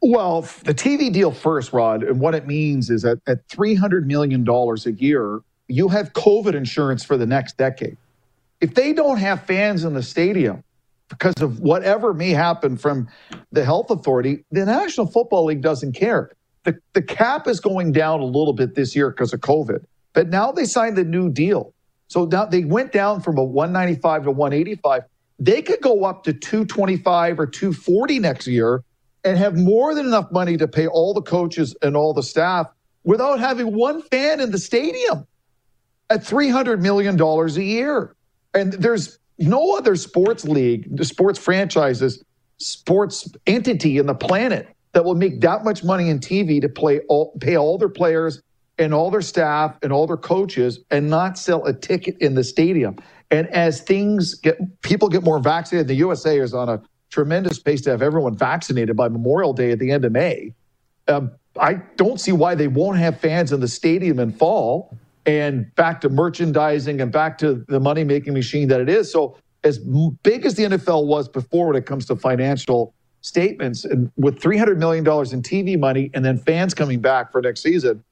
[0.03, 4.47] Well, the TV deal first, Rod, and what it means is that at $300 million
[4.47, 7.97] a year, you have COVID insurance for the next decade.
[8.61, 10.63] If they don't have fans in the stadium,
[11.19, 13.09] because of whatever may happen from
[13.53, 16.31] the health authority, the National Football League doesn't care.
[16.65, 20.29] The, the cap is going down a little bit this year because of COVID, but
[20.29, 21.73] now they signed the new deal.
[22.09, 25.03] So now they went down from a 195 to 185.
[25.39, 28.83] They could go up to 225 or 240 next year
[29.25, 32.67] and have more than enough money to pay all the coaches and all the staff
[33.05, 35.27] without having one fan in the stadium
[36.11, 38.15] at $300 million a year.
[38.53, 42.23] And there's no other sports league, the sports franchises,
[42.59, 47.01] sports entity in the planet that will make that much money in TV to play
[47.09, 48.41] all, pay all their players
[48.79, 52.45] and all their staff and all their coaches and not sell a ticket in the
[52.45, 52.97] stadium.
[53.31, 57.81] And as things get, people get more vaccinated, the USA is on a tremendous pace
[57.83, 60.53] to have everyone vaccinated by Memorial Day at the end of May.
[61.09, 65.75] Um, I don't see why they won't have fans in the stadium in fall and
[65.75, 69.11] back to merchandising and back to the money making machine that it is.
[69.11, 74.13] So, as big as the NFL was before when it comes to financial statements, and
[74.17, 78.05] with $300 million in TV money and then fans coming back for next season,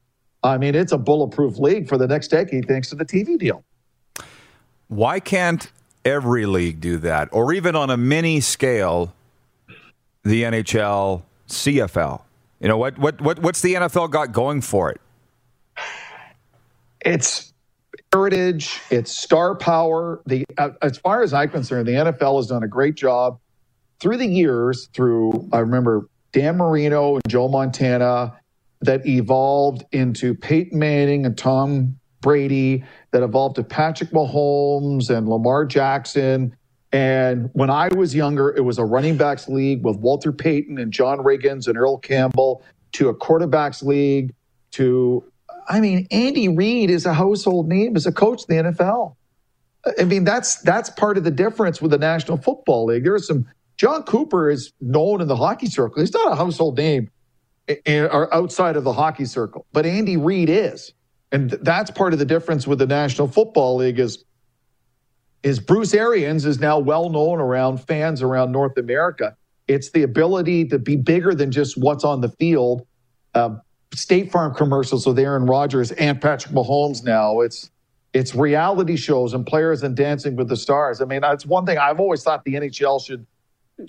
[0.42, 3.62] I mean, it's a bulletproof league for the next decade thanks to the TV deal.
[4.88, 5.70] Why can't
[6.05, 7.29] every league do that?
[7.33, 9.14] Or even on a mini scale,
[10.25, 12.22] the NHL, CFL?
[12.61, 15.01] You know, what, what, what, what's the NFL got going for it?
[17.04, 17.52] It's
[18.12, 20.22] heritage, it's star power.
[20.26, 23.38] The uh, as far as I'm concerned, the NFL has done a great job
[24.00, 24.88] through the years.
[24.94, 28.38] Through I remember Dan Marino and Joe Montana
[28.80, 35.64] that evolved into Peyton Manning and Tom Brady, that evolved to Patrick Mahomes and Lamar
[35.64, 36.56] Jackson.
[36.92, 40.92] And when I was younger, it was a running backs league with Walter Payton and
[40.92, 42.62] John Riggins and Earl Campbell
[42.92, 44.34] to a quarterbacks league
[44.72, 45.24] to
[45.68, 49.16] I mean, Andy Reid is a household name as a coach in the NFL.
[49.98, 53.05] I mean, that's that's part of the difference with the National Football League.
[53.05, 53.46] There's some
[53.77, 56.01] Jon Cooper is known in the hockey circle.
[56.01, 57.11] He's not a household name
[57.87, 60.92] or outside of the hockey circle, but Andy Reid is,
[61.33, 64.25] and that's part of the difference with the National Football League is
[65.42, 69.37] is Bruce Arians is now well known around fans around North America.
[69.66, 72.87] It's the ability to be bigger than just what's on the field.
[73.35, 73.57] Uh,
[73.94, 77.40] State Farm commercials with Aaron Rodgers and Patrick Mahomes now.
[77.40, 77.70] It's
[78.12, 81.00] it's reality shows and players and dancing with the stars.
[81.00, 83.26] I mean, that's one thing I've always thought the NHL should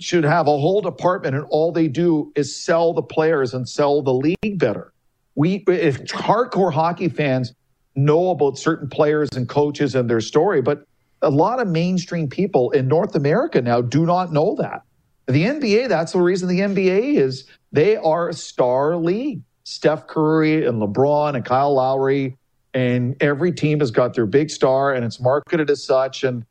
[0.00, 4.02] should have a whole department and all they do is sell the players and sell
[4.02, 4.92] the league better.
[5.34, 7.54] We if hardcore hockey fans
[7.94, 10.86] know about certain players and coaches and their story, but
[11.22, 14.82] a lot of mainstream people in North America now do not know that.
[15.26, 19.40] The NBA, that's the reason the NBA is they are a star league.
[19.64, 22.36] Steph Curry and LeBron and Kyle Lowry,
[22.74, 26.24] and every team has got their big star, and it's marketed as such.
[26.24, 26.44] And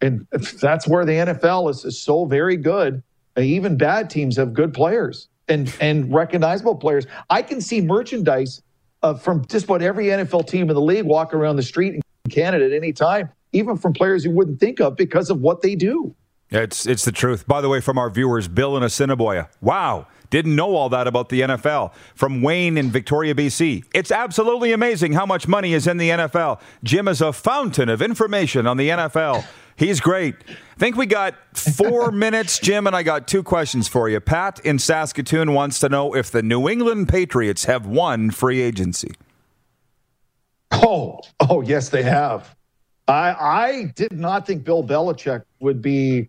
[0.00, 0.26] and
[0.60, 3.02] that's where the NFL is, is so very good.
[3.36, 7.06] Even bad teams have good players and and recognizable players.
[7.30, 8.62] I can see merchandise
[9.02, 12.02] uh, from just about every NFL team in the league walking around the street in
[12.30, 15.74] Canada at any time, even from players you wouldn't think of because of what they
[15.74, 16.14] do.
[16.50, 17.46] It's it's the truth.
[17.46, 19.48] By the way, from our viewers, Bill in Assiniboia.
[19.60, 20.06] Wow.
[20.30, 21.92] Didn't know all that about the NFL.
[22.14, 23.84] From Wayne in Victoria, BC.
[23.94, 26.60] It's absolutely amazing how much money is in the NFL.
[26.84, 29.46] Jim is a fountain of information on the NFL.
[29.76, 30.34] He's great.
[30.48, 34.20] I think we got four minutes, Jim, and I got two questions for you.
[34.20, 39.12] Pat in Saskatoon wants to know if the New England Patriots have won free agency.
[40.72, 42.54] Oh, oh, yes, they have.
[43.06, 46.28] I I did not think Bill Belichick would be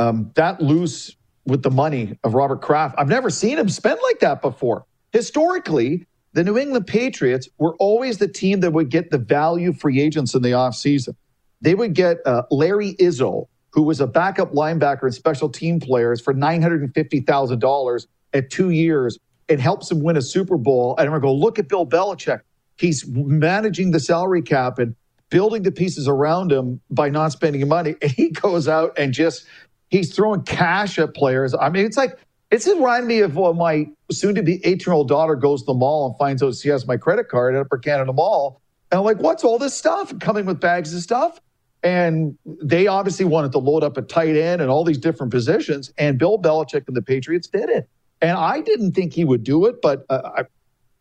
[0.00, 2.94] um, that loose with the money of Robert Kraft.
[2.96, 4.86] I've never seen him spend like that before.
[5.12, 10.00] Historically, the New England Patriots were always the team that would get the value free
[10.00, 11.14] agents in the offseason.
[11.60, 16.20] They would get uh, Larry Izzo, who was a backup linebacker and special team players
[16.20, 19.18] for $950,000 at two years.
[19.48, 20.94] It helps him win a Super Bowl.
[20.96, 22.40] And I'm going to go, look at Bill Belichick.
[22.78, 24.94] He's managing the salary cap and
[25.30, 27.96] building the pieces around him by not spending money.
[28.02, 29.46] And he goes out and just
[29.90, 31.54] He's throwing cash at players.
[31.54, 32.18] I mean, it's like
[32.50, 36.42] it's reminding me of when my soon-to-be eight-year-old daughter goes to the mall and finds
[36.42, 38.60] out she has my credit card at Upper Canada Mall.
[38.90, 40.16] And I'm like, what's all this stuff?
[40.18, 41.40] Coming with bags of stuff.
[41.82, 45.92] And they obviously wanted to load up a tight end and all these different positions.
[45.96, 47.88] And Bill Belichick and the Patriots did it.
[48.20, 50.42] And I didn't think he would do it, but uh, I,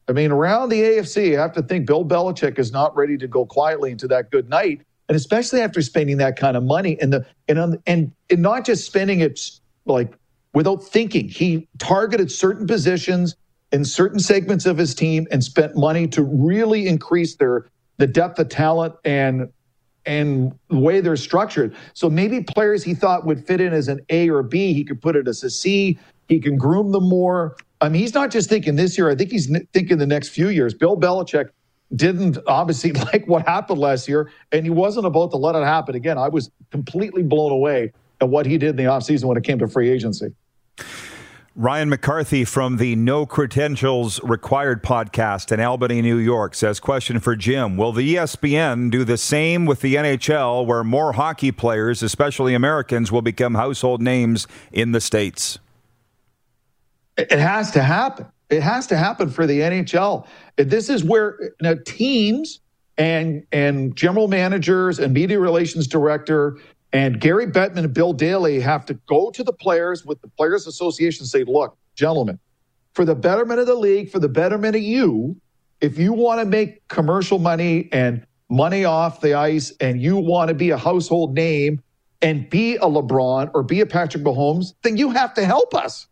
[0.07, 3.27] I mean, around the AFC, I have to think Bill Belichick is not ready to
[3.27, 7.11] go quietly into that good night and especially after spending that kind of money and
[7.11, 9.41] the and and, and not just spending it
[9.85, 10.13] like
[10.53, 11.27] without thinking.
[11.27, 13.35] He targeted certain positions
[13.71, 17.65] in certain segments of his team and spent money to really increase their
[17.97, 19.49] the depth of talent and
[20.05, 21.75] and the way they're structured.
[21.93, 25.01] So maybe players he thought would fit in as an A or B, he could
[25.01, 25.99] put it as a C.
[26.29, 27.57] He can groom them more.
[27.81, 29.09] I mean, he's not just thinking this year.
[29.09, 30.73] I think he's thinking the next few years.
[30.73, 31.49] Bill Belichick
[31.95, 35.95] didn't obviously like what happened last year, and he wasn't about to let it happen
[35.95, 36.17] again.
[36.17, 39.59] I was completely blown away at what he did in the offseason when it came
[39.59, 40.33] to free agency.
[41.55, 47.35] Ryan McCarthy from the No Credentials Required podcast in Albany, New York says, Question for
[47.35, 52.53] Jim Will the ESPN do the same with the NHL where more hockey players, especially
[52.53, 55.59] Americans, will become household names in the States?
[57.17, 58.27] It has to happen.
[58.49, 60.25] It has to happen for the NHL.
[60.57, 62.59] This is where you know, teams
[62.97, 66.57] and and general managers and media relations director
[66.91, 70.65] and Gary Bettman and Bill Daly have to go to the players with the Players
[70.65, 72.39] Association and say, look, gentlemen,
[72.93, 75.39] for the betterment of the league, for the betterment of you,
[75.81, 80.49] if you want to make commercial money and money off the ice and you want
[80.49, 81.81] to be a household name
[82.21, 86.07] and be a LeBron or be a Patrick Mahomes, then you have to help us.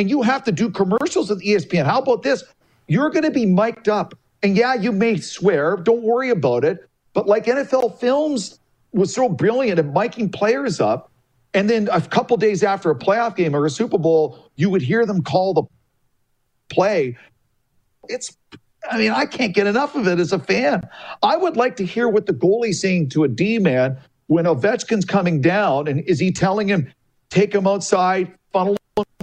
[0.00, 1.84] And you have to do commercials with ESPN.
[1.84, 2.42] How about this?
[2.88, 4.14] You're going to be mic'd up.
[4.42, 6.88] And yeah, you may swear, don't worry about it.
[7.12, 8.58] But like NFL Films
[8.92, 11.12] was so brilliant at miking players up.
[11.52, 14.80] And then a couple days after a playoff game or a Super Bowl, you would
[14.80, 15.64] hear them call the
[16.70, 17.18] play.
[18.08, 18.34] It's,
[18.90, 20.80] I mean, I can't get enough of it as a fan.
[21.22, 25.04] I would like to hear what the goalie's saying to a D man when Ovechkin's
[25.04, 25.88] coming down.
[25.88, 26.90] And is he telling him,
[27.28, 28.32] take him outside,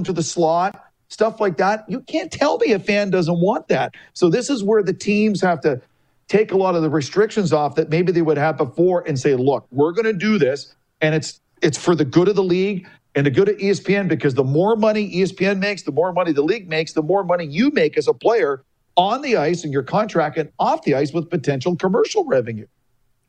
[0.04, 0.84] to the slot?
[1.10, 1.86] Stuff like that.
[1.88, 3.96] You can't tell me a fan doesn't want that.
[4.14, 5.82] So, this is where the teams have to
[6.28, 9.36] take a lot of the restrictions off that maybe they would have before and say,
[9.36, 10.76] look, we're going to do this.
[11.02, 14.36] And it's it's for the good of the league and the good of ESPN because
[14.36, 17.72] the more money ESPN makes, the more money the league makes, the more money you
[17.72, 18.64] make as a player
[18.96, 22.68] on the ice and your contract and off the ice with potential commercial revenue.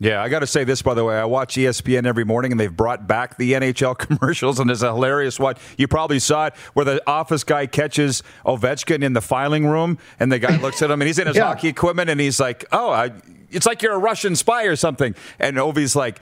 [0.00, 1.18] Yeah, I got to say this, by the way.
[1.18, 4.92] I watch ESPN every morning, and they've brought back the NHL commercials, and it's a
[4.94, 5.56] hilarious one.
[5.76, 10.30] You probably saw it where the office guy catches Ovechkin in the filing room, and
[10.30, 11.46] the guy looks at him, and he's in his yeah.
[11.46, 13.10] hockey equipment, and he's like, "Oh, I,
[13.50, 15.14] it's like you're a Russian spy or something.
[15.38, 16.20] And Ovi's like,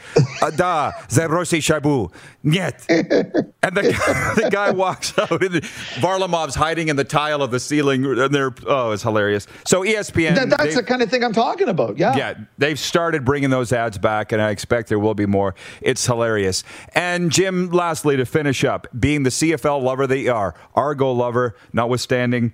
[0.56, 2.12] da, Zerosi Shabu,
[2.44, 2.86] Niet.
[2.88, 3.82] And the,
[4.42, 5.54] the guy walks out, and
[5.96, 8.04] Varlamov's hiding in the tile of the ceiling.
[8.04, 9.46] And they're, oh, it's hilarious.
[9.66, 10.34] So ESPN.
[10.36, 11.98] That, that's the kind of thing I'm talking about.
[11.98, 12.16] Yeah.
[12.16, 12.34] Yeah.
[12.58, 15.54] They've started bringing those ads back, and I expect there will be more.
[15.80, 16.62] It's hilarious.
[16.94, 21.56] And Jim, lastly, to finish up, being the CFL lover that you are, Argo lover,
[21.72, 22.52] notwithstanding,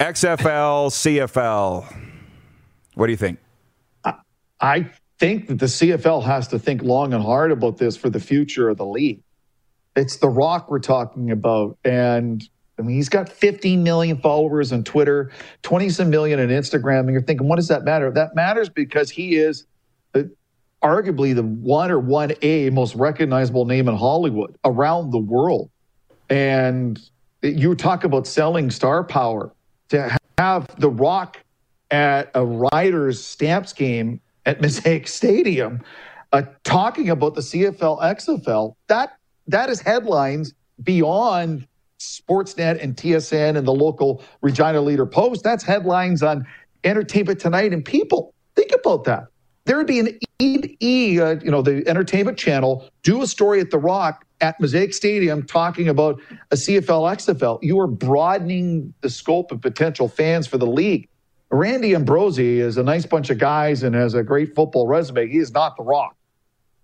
[0.00, 2.06] XFL, CFL.
[2.94, 3.38] What do you think?
[4.60, 8.20] I think that the CFL has to think long and hard about this for the
[8.20, 9.22] future of the league.
[9.96, 11.76] It's The Rock we're talking about.
[11.84, 17.00] And I mean, he's got 15 million followers on Twitter, 20 some million on Instagram.
[17.00, 18.10] And you're thinking, what does that matter?
[18.10, 19.66] That matters because he is
[20.12, 20.30] the,
[20.82, 25.70] arguably the one or 1A most recognizable name in Hollywood around the world.
[26.30, 27.00] And
[27.42, 29.52] you talk about selling star power
[29.88, 31.42] to have The Rock
[31.90, 35.84] at a Riders Stamps game at Mosaic Stadium
[36.32, 38.74] uh, talking about the CFL, XFL.
[38.88, 45.44] That that is headlines beyond Sportsnet and TSN and the local Regina Leader Post.
[45.44, 46.46] That's headlines on
[46.82, 48.32] Entertainment Tonight and People.
[48.56, 49.26] Think about that.
[49.66, 53.70] There would be an E, uh, you know, the Entertainment Channel do a story at
[53.70, 57.58] The Rock at Mosaic Stadium talking about a CFL, XFL.
[57.60, 61.08] You are broadening the scope of potential fans for the league.
[61.50, 65.28] Randy Ambrosie is a nice bunch of guys and has a great football resume.
[65.28, 66.14] He is not the rock.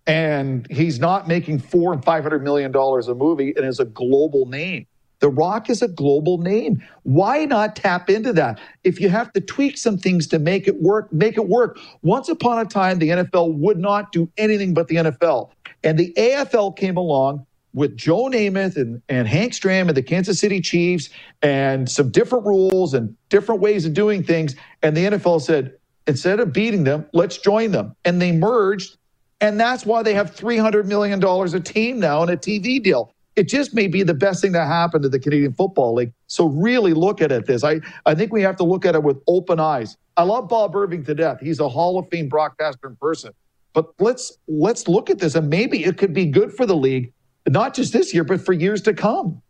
[0.06, 3.84] And he's not making four and five hundred million dollars a movie and is a
[3.86, 4.86] global name.
[5.20, 6.82] The Rock is a global name.
[7.04, 8.60] Why not tap into that?
[8.82, 11.78] If you have to tweak some things to make it work, make it work.
[12.02, 15.50] Once upon a time, the NFL would not do anything but the NFL.
[15.82, 20.38] And the AFL came along with Joe Namath and, and Hank Stram and the Kansas
[20.38, 21.10] City Chiefs
[21.42, 24.54] and some different rules and different ways of doing things.
[24.82, 25.74] And the NFL said,
[26.06, 27.94] instead of beating them, let's join them.
[28.04, 28.96] And they merged.
[29.40, 33.12] And that's why they have $300 million a team now and a TV deal.
[33.36, 36.12] It just may be the best thing that happened to the Canadian Football League.
[36.28, 37.64] So really look at it this.
[37.64, 39.96] I, I think we have to look at it with open eyes.
[40.16, 41.40] I love Bob Irving to death.
[41.40, 43.32] He's a Hall of Fame broadcaster in person.
[43.72, 47.12] But let's let's look at this and maybe it could be good for the league
[47.48, 49.42] not just this year, but for years to come.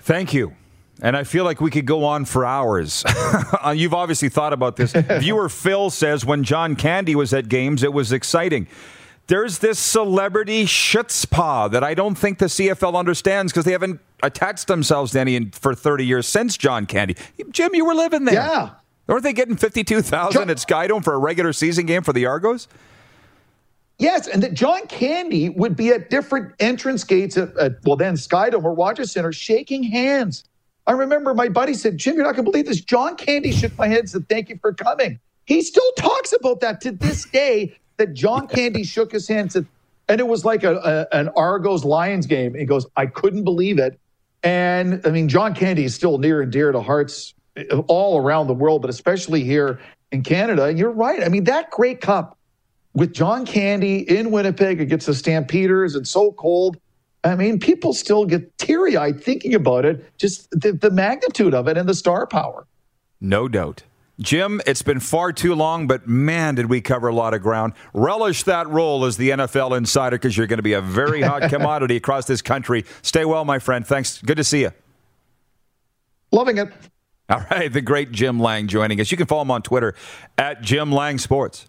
[0.00, 0.54] Thank you.
[1.02, 3.04] And I feel like we could go on for hours.
[3.64, 4.92] Uh, you've obviously thought about this.
[5.20, 8.68] Viewer Phil says when John Candy was at games, it was exciting.
[9.26, 14.68] There's this celebrity chutzpah that I don't think the CFL understands because they haven't attached
[14.68, 17.16] themselves to any for 30 years since John Candy.
[17.50, 18.34] Jim, you were living there.
[18.34, 18.70] Yeah.
[19.08, 22.68] Aren't they getting 52,000 at Skydome for a regular season game for the Argos?
[23.98, 27.96] Yes, and that John Candy would be at different entrance gates at, at uh, well
[27.96, 30.44] then Skydome or Rogers Center shaking hands.
[30.86, 32.80] I remember my buddy said, Jim, you're not gonna believe this.
[32.80, 35.18] John Candy shook my hand and said, Thank you for coming.
[35.46, 39.52] He still talks about that to this day, that John Candy shook his hand and
[39.52, 39.66] said,
[40.08, 42.54] and it was like a, a, an Argos Lions game.
[42.54, 43.98] He goes, I couldn't believe it.
[44.42, 48.46] And I mean, John Candy is still near and dear to hearts uh, all around
[48.46, 49.80] the world, but especially here
[50.12, 50.64] in Canada.
[50.64, 51.24] And You're right.
[51.24, 52.35] I mean, that great Cup
[52.96, 56.78] with John Candy in Winnipeg against the Stampeders and so cold.
[57.22, 61.68] I mean, people still get teary eyed thinking about it, just the, the magnitude of
[61.68, 62.66] it and the star power.
[63.20, 63.82] No doubt.
[64.18, 67.74] Jim, it's been far too long, but man, did we cover a lot of ground.
[67.92, 71.42] Relish that role as the NFL insider because you're going to be a very hot
[71.50, 72.86] commodity across this country.
[73.02, 73.86] Stay well, my friend.
[73.86, 74.22] Thanks.
[74.22, 74.72] Good to see you.
[76.32, 76.72] Loving it.
[77.28, 79.10] All right, the great Jim Lang joining us.
[79.10, 79.94] You can follow him on Twitter
[80.38, 81.66] at Jim Lang Sports.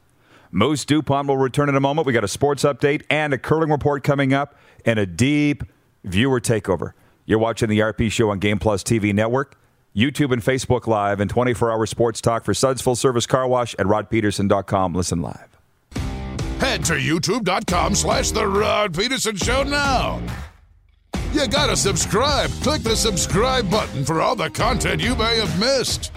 [0.52, 2.08] Moose Dupont will return in a moment.
[2.08, 5.64] We got a sports update and a curling report coming up and a deep
[6.04, 6.93] viewer takeover.
[7.26, 9.60] You're watching the RP show on Game Plus TV network,
[9.95, 13.76] YouTube and Facebook Live, and 24 hour sports talk for Suds Full Service Car Wash
[13.78, 14.93] at rodpedersen.com.
[14.93, 15.50] Listen live.
[16.60, 20.22] Head to youtube.com slash The Rod Pedersen Show now.
[21.34, 22.50] You gotta subscribe.
[22.64, 26.12] Click the subscribe button for all the content you may have missed.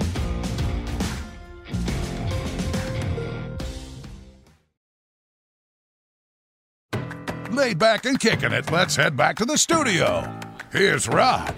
[7.61, 10.27] Laid back and kicking it, let's head back to the studio.
[10.73, 11.55] Here's Rod.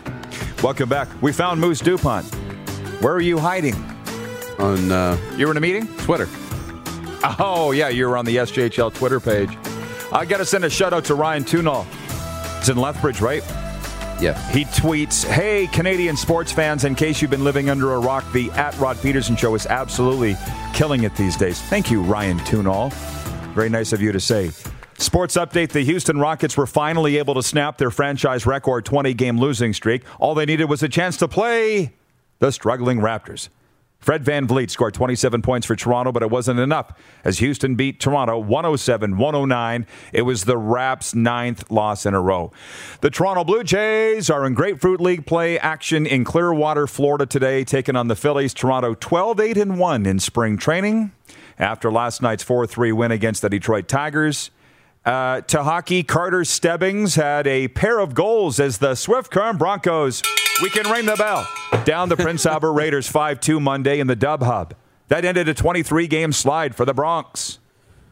[0.61, 1.07] Welcome back.
[1.23, 2.27] We found Moose Dupont.
[3.01, 3.77] Where are you hiding?
[4.59, 5.87] On uh, You were in a meeting?
[5.99, 6.29] Twitter.
[7.39, 9.57] Oh, yeah, you were on the SJHL Twitter page.
[10.11, 11.85] I got to send a shout out to Ryan Tunall.
[12.59, 13.45] He's in Lethbridge, right?
[14.21, 14.37] Yeah.
[14.51, 18.51] He tweets, Hey, Canadian sports fans, in case you've been living under a rock, the
[18.51, 20.37] at Rod Pedersen show is absolutely
[20.75, 21.63] killing it these days.
[21.63, 22.91] Thank you, Ryan Tunall.
[23.55, 24.51] Very nice of you to say.
[24.99, 29.39] Sports update The Houston Rockets were finally able to snap their franchise record 20 game
[29.39, 30.05] losing streak.
[30.21, 31.93] All they needed was a chance to play
[32.39, 33.49] the struggling Raptors.
[34.03, 36.93] Fred VanVleet scored 27 points for Toronto, but it wasn't enough
[37.25, 39.87] as Houston beat Toronto 107 109.
[40.13, 42.51] It was the Raps' ninth loss in a row.
[43.01, 47.95] The Toronto Blue Jays are in Grapefruit League play action in Clearwater, Florida today, taking
[47.95, 48.53] on the Phillies.
[48.53, 51.13] Toronto 12 8 1 in spring training
[51.57, 54.51] after last night's 4 3 win against the Detroit Tigers.
[55.05, 60.23] Uh, to hockey, Carter Stebbings had a pair of goals as the Swift Current Broncos.
[60.63, 61.47] We can ring the bell.
[61.85, 64.75] Down the Prince Albert Raiders 5 2 Monday in the Dub Hub.
[65.09, 67.59] That ended a 23 game slide for the Bronx.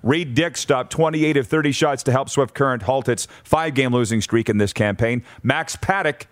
[0.02, 3.92] Reid Dyck stopped 28 of 30 shots to help Swift Current halt its five game
[3.92, 5.22] losing streak in this campaign.
[5.42, 6.26] Max Paddock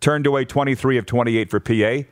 [0.00, 2.06] turned away 23 of 28 for PA.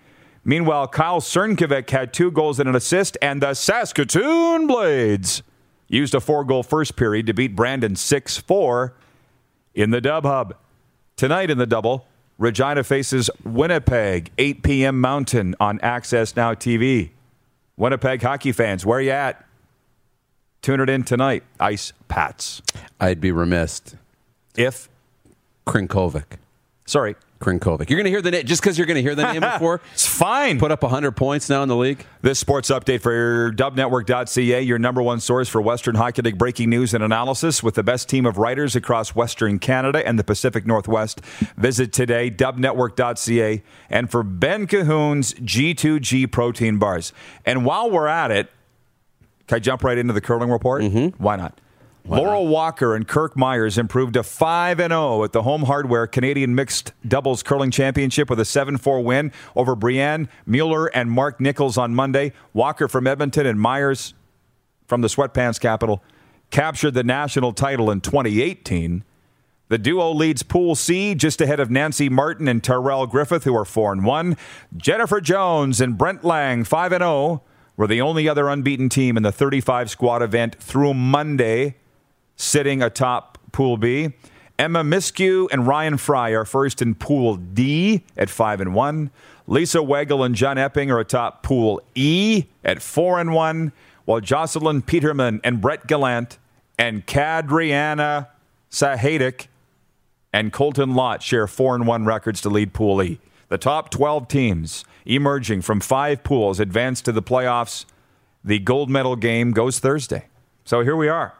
[0.45, 5.43] Meanwhile, Kyle Crnkovic had two goals and an assist, and the Saskatoon Blades
[5.93, 8.95] used a four goal first period to beat Brandon 6 4
[9.75, 10.57] in the Dub Hub.
[11.17, 12.07] Tonight in the double,
[12.39, 15.01] Regina faces Winnipeg, 8 p.m.
[15.01, 17.11] Mountain on Access Now TV.
[17.77, 19.45] Winnipeg hockey fans, where you at?
[20.63, 21.43] Tune it in tonight.
[21.61, 22.63] Ice Pats.
[23.01, 23.81] I'd be remiss.
[24.57, 24.89] If,
[25.67, 26.39] Crnkovic.
[26.87, 27.91] sorry, Crnkovic.
[27.91, 29.81] You're going to hear the name, just because you're going to hear the name before,
[29.93, 30.59] it's fine.
[30.59, 32.07] put up 100 points now in the league.
[32.23, 36.95] This sports update for dubnetwork.ca, your number one source for Western Hockey League breaking news
[36.95, 41.21] and analysis with the best team of writers across Western Canada and the Pacific Northwest.
[41.57, 47.13] Visit today, dubnetwork.ca, and for Ben Cahoon's G2G protein bars.
[47.45, 48.51] And while we're at it,
[49.49, 50.83] can I jump right into the curling report?
[50.83, 51.23] Mm-hmm.
[51.23, 51.59] Why not?
[52.05, 56.93] Laurel Walker and Kirk Muyres improved to 5 0 at the Home Hardware Canadian Mixed
[57.07, 61.95] Doubles Curling Championship with a 7 4 win over Brianne Mueller and Mark Nichols on
[61.95, 62.33] Monday.
[62.53, 64.15] Walker from Edmonton and Muyres
[64.87, 66.03] from the Sweatpants capital
[66.51, 69.05] captured the national title in 2018.
[69.69, 73.65] The duo leads Pool C just ahead of Nancy Martin and Tyrel Griffith, who are
[73.65, 74.37] 4 and 1.
[74.77, 77.43] Jennifer Jones and Brent Laing, 5 and 0,
[77.77, 81.77] were the only other unbeaten team in the 35 squad event through Monday
[82.43, 84.13] sitting atop Pool B.
[84.59, 89.11] Emma Miskew and Ryan Fry are first in Pool D at five and one.
[89.47, 93.73] Lisa Weagle and John Epping are atop Pool E at four and one,
[94.05, 96.39] while Jocelyn Peterman and Brett Gallant
[96.79, 98.29] and Kadriana
[98.71, 99.47] Sahaidak
[100.33, 103.21] and Colton Lott share four and one records to lead Pool E.
[103.49, 107.85] The top 12 teams emerging from five pools advance to the playoffs.
[108.45, 110.27] The gold medal game goes Thursday.
[110.65, 111.35] So here we are.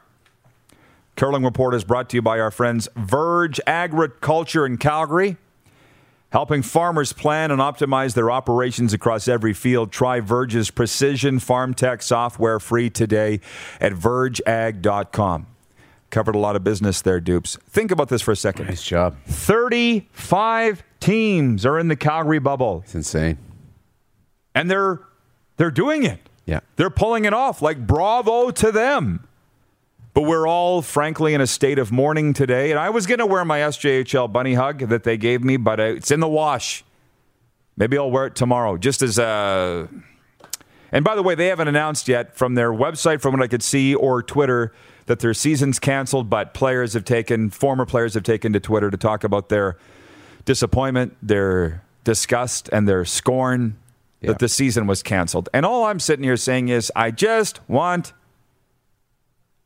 [1.17, 5.37] Curling Report is brought to you by our friends Verge Agriculture in Calgary.
[6.31, 9.93] Helping farmers plan and optimize their operations across every field.
[9.93, 13.41] Try Verge's precision farm tech software free today
[13.83, 15.47] at vergeag.com.
[16.09, 17.59] Covered a lot of business there, Dupes.
[17.69, 18.67] Think about this for a second.
[18.69, 19.17] Nice job.
[19.27, 23.37] 35 teams are in the Calgary bubble, It's insane.
[24.55, 25.01] and they're
[25.59, 26.19] they're doing it.
[26.47, 26.61] Yeah.
[26.77, 27.61] They're pulling it off.
[27.61, 29.27] Like bravo to them.
[30.15, 32.71] But we're all, frankly, in a state of mourning today.
[32.71, 35.81] And I was going to wear my SJHL bunny hug that they gave me, but
[35.81, 36.85] uh, it's in the wash.
[37.79, 39.89] Maybe I'll wear it tomorrow, just as a.
[40.95, 43.63] And by the way, they haven't announced yet from their website, from what I could
[43.63, 44.75] see, or Twitter,
[45.07, 46.29] that their season's canceled.
[46.29, 49.79] But players have taken, former players have taken to Twitter to talk about their
[50.45, 53.79] disappointment, their disgust, and their scorn
[54.21, 54.29] Yeah.
[54.33, 55.49] that the season was canceled.
[55.55, 58.13] And all I'm sitting here saying is, I just want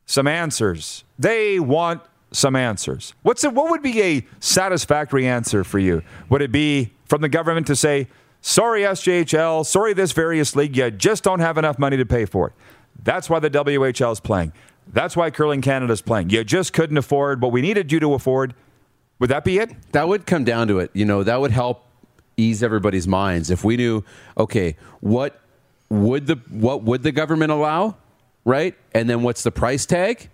[0.06, 1.04] some answers.
[1.18, 2.02] They want
[2.32, 3.14] some answers.
[3.22, 6.02] What's it, what would be a satisfactory answer for you?
[6.28, 8.08] Would it be from the government to say,
[8.40, 12.48] sorry, SJHL, sorry, this various league, you just don't have enough money to pay for
[12.48, 12.52] it?
[13.02, 14.52] That's why the WHL is playing.
[14.92, 16.30] That's why Curling Canada is playing.
[16.30, 18.54] You just couldn't afford what we needed you to afford.
[19.18, 19.70] Would that be it?
[19.92, 20.90] That would come down to it.
[20.94, 21.84] You know, that would help
[22.36, 24.04] ease everybody's minds if we knew,
[24.38, 25.40] okay, what
[25.88, 27.96] would the what would the government allow,
[28.46, 28.74] right?
[28.94, 30.30] And then what's the price tag?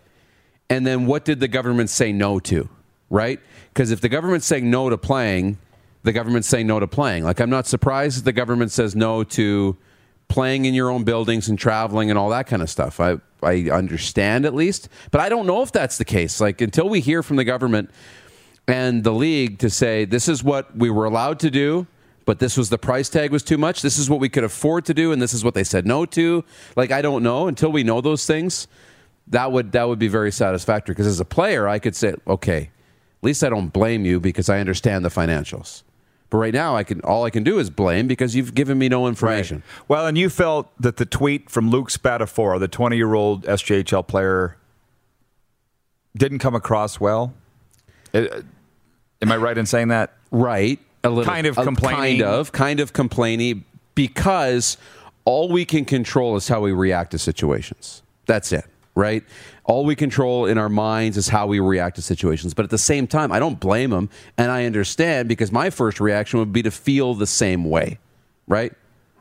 [0.71, 2.69] And then what did the government say no to,
[3.11, 3.41] right?
[3.73, 5.59] Because if the government's saying no to playing,
[6.05, 7.25] the government's saying no to playing.
[7.25, 9.77] Like I'm not surprised the government says no to
[10.29, 13.01] playing in your own buildings and traveling and all that kind of stuff.
[13.01, 16.41] I I understand at least, but I don't know if that's the case.
[16.41, 17.91] Like until we hear from the government
[18.69, 21.87] and the league to say this is what we were allowed to do
[22.25, 23.83] but this was the price tag was too much.
[23.83, 26.05] This is what we could afford to do and this is what they said no
[26.07, 26.45] to.
[26.77, 27.49] Like i don't know.
[27.49, 28.68] Until we know those things
[29.29, 30.95] that would that would be very satisfactory.
[30.95, 32.70] Because as a player i could say okay
[33.18, 35.83] at least i don't blame you because i understand the financials.
[36.31, 38.89] But right now i can all i can do is blame because you've given me
[38.89, 39.62] no information.
[39.89, 44.07] Well, and you felt that the tweet from Luke Spatafora, the 20 year old SJHL
[44.07, 44.57] player,
[46.16, 47.35] didn't come across well.
[48.14, 48.43] Uh,
[49.23, 50.14] am I right in saying that?
[50.33, 51.24] right a little.
[51.24, 52.20] Kind of complaining.
[52.20, 54.76] kind of kind of complaining because
[55.24, 58.03] all we can control is how we react to situations.
[58.26, 59.24] That's it right?
[59.64, 62.55] All we control in our minds is how we react to situations.
[62.55, 66.00] But at the same time i don't blame them, and i understand because my first
[66.00, 67.98] reaction would be to feel the same way
[68.46, 68.72] right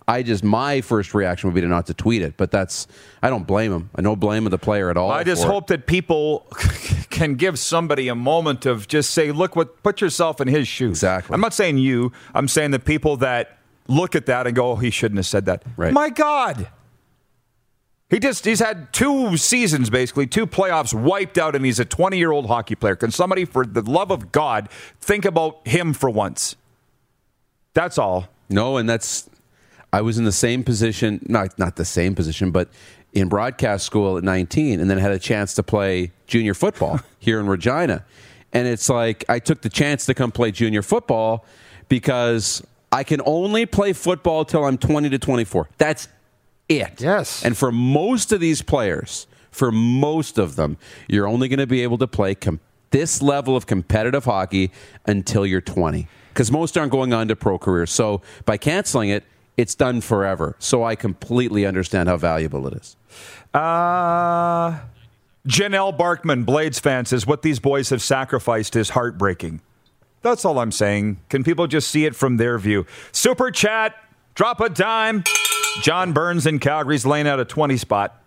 [0.08, 2.88] i just my first reaction would be to not to tweet it but that's
[3.22, 5.52] i don't blame him i don't blame the player at all I just for it.
[5.54, 6.48] hope that people
[7.12, 10.98] can give somebody a moment of just say, look, what, put yourself in his shoes.
[10.98, 11.34] Exactly.
[11.34, 12.12] I'm not saying you.
[12.34, 15.46] I'm saying the people that look at that and go, oh, he shouldn't have said
[15.46, 15.64] that.
[15.78, 15.94] Right.
[15.94, 16.68] My God.
[18.10, 22.18] He just he's had two seasons basically, two playoffs wiped out, and he's a 20
[22.18, 22.96] year old hockey player.
[22.96, 24.68] Can somebody, for the love of God,
[25.00, 26.56] think about him for once?
[27.74, 28.28] That's all.
[28.50, 29.30] No, and that's
[29.94, 32.70] I was in the same position, not not the same position, but
[33.14, 37.40] in broadcast school at 19 and then had a chance to play junior football here
[37.40, 38.06] in Regina.
[38.54, 41.46] And it's like I took the chance to come play junior football
[41.90, 45.70] because I can only play football till I'm 20 to 24.
[45.78, 46.08] That's
[46.68, 47.02] it.
[47.02, 47.44] Yes.
[47.44, 50.78] And for most of these players, for most of them,
[51.08, 52.60] you're only going to be able to play com-
[52.92, 54.72] this level of competitive hockey
[55.06, 56.08] until you're 20.
[56.34, 57.92] Because most aren't going on to pro careers.
[57.92, 59.26] So by canceling it,
[59.62, 60.56] it's done forever.
[60.58, 62.96] So I completely understand how valuable it is.
[63.54, 64.80] Uh,
[65.48, 69.62] Janelle Barkman, Blades fan, says what these boys have sacrificed is heartbreaking.
[70.24, 71.20] That's all I'm saying.
[71.30, 72.88] Can people just see it from their view?
[73.12, 73.96] Super chat,
[74.34, 75.24] drop a dime.
[75.84, 78.21] John Burns in Calgary's laying out a 20 spot.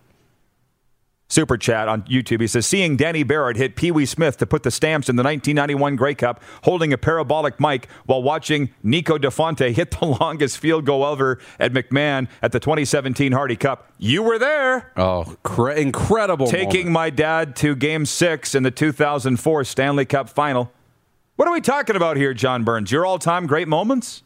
[1.35, 2.41] Super chat on YouTube.
[2.41, 5.25] He says, seeing Danny Barrett hit Pee Wee Smith to put the stamps in the
[5.25, 10.85] 1991 Grey Cup, holding a parabolic mic while watching Niko DiFonte hit the longest field
[10.87, 13.91] goal ever at McMahon at the 2017 Hardy Cup.
[13.99, 16.47] You were there Oh, cra- incredible.
[16.47, 16.93] taking moment.
[16.93, 20.71] my dad to game six in the 2004 Stanley Cup final.
[21.35, 22.93] What are we talking about here, John Burns?
[22.93, 24.23] Your all time great moments?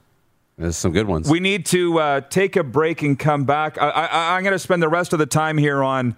[0.58, 1.30] There's some good ones.
[1.30, 3.80] We need to uh, take a break and come back.
[3.80, 6.16] I, I, I'm going to spend the rest of the time here on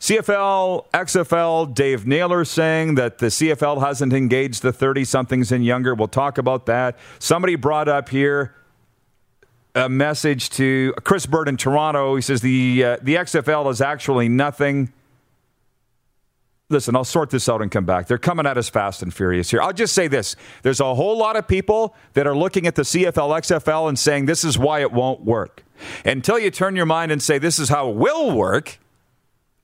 [0.00, 1.74] CFL, XFL.
[1.74, 5.94] Dave Naylor saying that the CFL hasn't engaged the 30 somethings and younger.
[5.94, 6.98] We'll talk about that.
[7.18, 8.54] Somebody brought up here
[9.74, 12.16] a message to Chris Bird in Toronto.
[12.16, 14.92] He says the uh, the XFL is actually nothing.
[16.68, 18.08] Listen, I'll sort this out and come back.
[18.08, 19.62] They're coming at us fast and furious here.
[19.62, 20.34] I'll just say this.
[20.62, 24.26] There's a whole lot of people that are looking at the CFL, XFL and saying
[24.26, 25.62] this is why it won't work.
[26.04, 28.80] Until you turn your mind and say this is how it will work,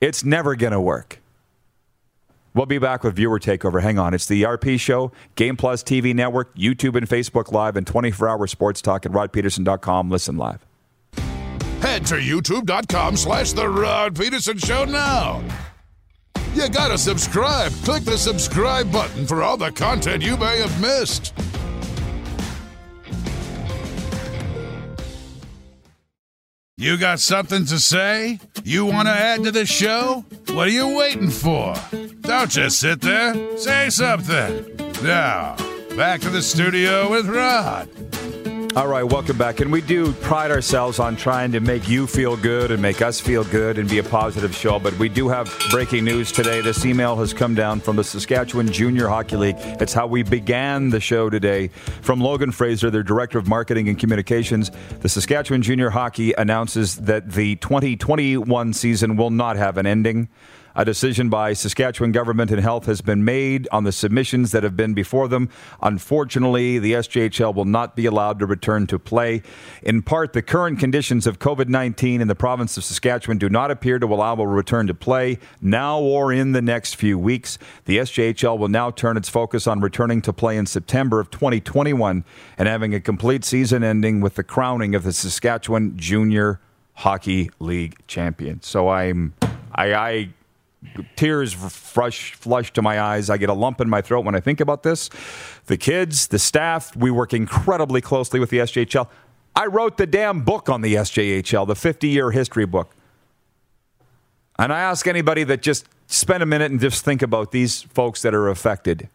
[0.03, 1.21] it's never going to work.
[2.55, 3.81] We'll be back with Viewer Takeover.
[3.81, 4.13] Hang on.
[4.13, 8.47] It's the RP Show, Game Plus TV Network, YouTube and Facebook Live, and 24 hour
[8.47, 10.11] sports talk at rodpedersen.com.
[10.11, 10.67] Listen live.
[11.81, 15.43] Head to youtube.com slash The Rod Pedersen Show now.
[16.55, 17.73] You gotta subscribe.
[17.85, 21.33] Click the subscribe button for all the content you may have missed.
[26.79, 28.41] You got something to say?
[28.65, 30.25] You want to add to the show?
[30.49, 31.75] What are you waiting for?
[32.23, 33.59] Don't just sit there.
[33.59, 34.65] Say something.
[35.03, 35.57] Now,
[35.97, 37.91] back to the studio with Rod.
[38.75, 39.61] All right, welcome back.
[39.61, 43.21] And we do pride ourselves on trying to make you feel good and make us
[43.21, 44.79] feel good and be a positive show.
[44.79, 46.63] But we do have breaking news today.
[46.63, 49.57] This email has come down from the Saskatchewan Junior Hockey League.
[49.59, 51.69] It's how we began the show today.
[52.01, 54.71] From Logan Fraser, their Director of Marketing and Communications,
[55.01, 60.31] the Saskatchewan Junior Hockey announces that the 2021 season will not have an ending.
[60.75, 64.77] A decision by Saskatchewan Government and Health has been made on the submissions that have
[64.77, 65.51] been before them.
[65.83, 69.43] Unfortunately, the SJHL will not be allowed to return to play.
[69.83, 73.71] In part, the current conditions of COVID 19 in the province of Saskatchewan do not
[73.71, 77.59] appear to allow a return to play now or in the next few weeks.
[77.85, 82.25] The SJHL will now turn its focus on returning to play in September of 2021
[82.57, 86.61] and having a complete season ending with the crowning of the Saskatchewan Junior
[86.95, 88.63] Hockey League champion.
[88.63, 89.35] So I'm.
[89.75, 90.29] I, I
[91.17, 93.31] tears flush, flush to my eyes.
[93.31, 95.11] I get a lump in my throat when I think about this.
[95.67, 99.09] The kids, the staff, we work incredibly closely with the SJHL.
[99.55, 102.95] I wrote the damn book on the SJHL, the 50 year history book.
[104.59, 108.23] And I ask anybody that just spend a minute and just think about these folks
[108.23, 109.09] that are affected.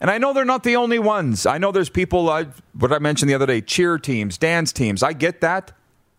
[0.00, 1.46] And I know they're not the only ones.
[1.46, 2.46] I know there's people, uh,
[2.78, 5.02] what I mentioned the other day, cheer teams, dance teams.
[5.02, 5.72] I get that.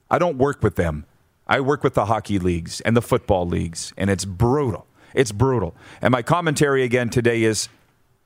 [0.09, 1.05] I don't work with them.
[1.47, 4.85] I work with the hockey leagues and the football leagues, and it's brutal.
[5.13, 5.75] It's brutal.
[6.01, 7.69] And my commentary again today is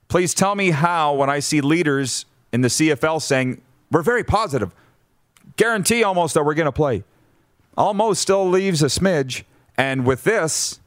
[0.07, 3.61] please tell me how, when I see leaders in the CFL saying,
[3.91, 4.73] we're very positive,
[5.55, 7.03] guarantee almost that we're going to play.
[7.77, 9.43] Almost still leaves a smidge.
[9.77, 10.79] And with this,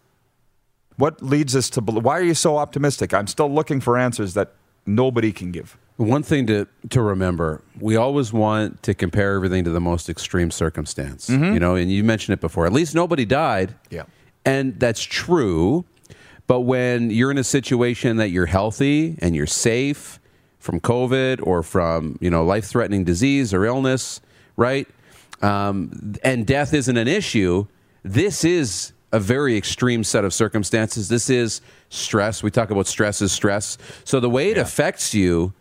[0.97, 3.14] what leads us to, why are you so optimistic?
[3.14, 4.53] I'm still looking for answers that
[4.87, 5.78] nobody can give.
[5.97, 10.51] One thing to, to remember, we always want to compare everything to the most extreme
[10.51, 11.28] circumstance.
[11.55, 12.66] You know, and you mentioned it before.
[12.66, 13.74] At least nobody died.
[13.90, 14.05] Yeah.
[14.45, 15.84] And that's true.
[16.47, 20.18] But when you're in a situation that you're healthy and you're safe
[20.59, 24.20] from COVID or from, you know, life threatening disease or illness,
[24.57, 24.88] right?
[25.42, 27.66] Um, and death isn't an issue,
[28.03, 31.09] this is a very extreme set of circumstances.
[31.09, 32.42] This is stress.
[32.42, 33.78] We talk about stress as stress.
[34.05, 35.53] So the way it affects you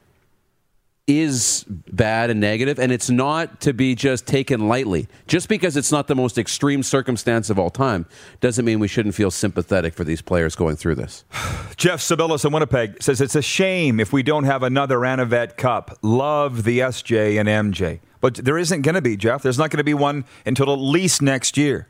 [1.06, 5.08] is bad and negative, and it's not to be just taken lightly.
[5.28, 8.06] Just because it's not the most extreme circumstance of all time
[8.40, 11.26] doesn't mean we shouldn't feel sympathetic for these players going through this.
[11.76, 15.98] Jeff Sibyllis in Winnipeg says it's a shame if we don't have another Anavet Cup.
[16.02, 18.00] Love the SJ and MJ.
[18.22, 19.44] But there isn't going to be, Jeff.
[19.44, 21.90] There's not going to be one until at least next year.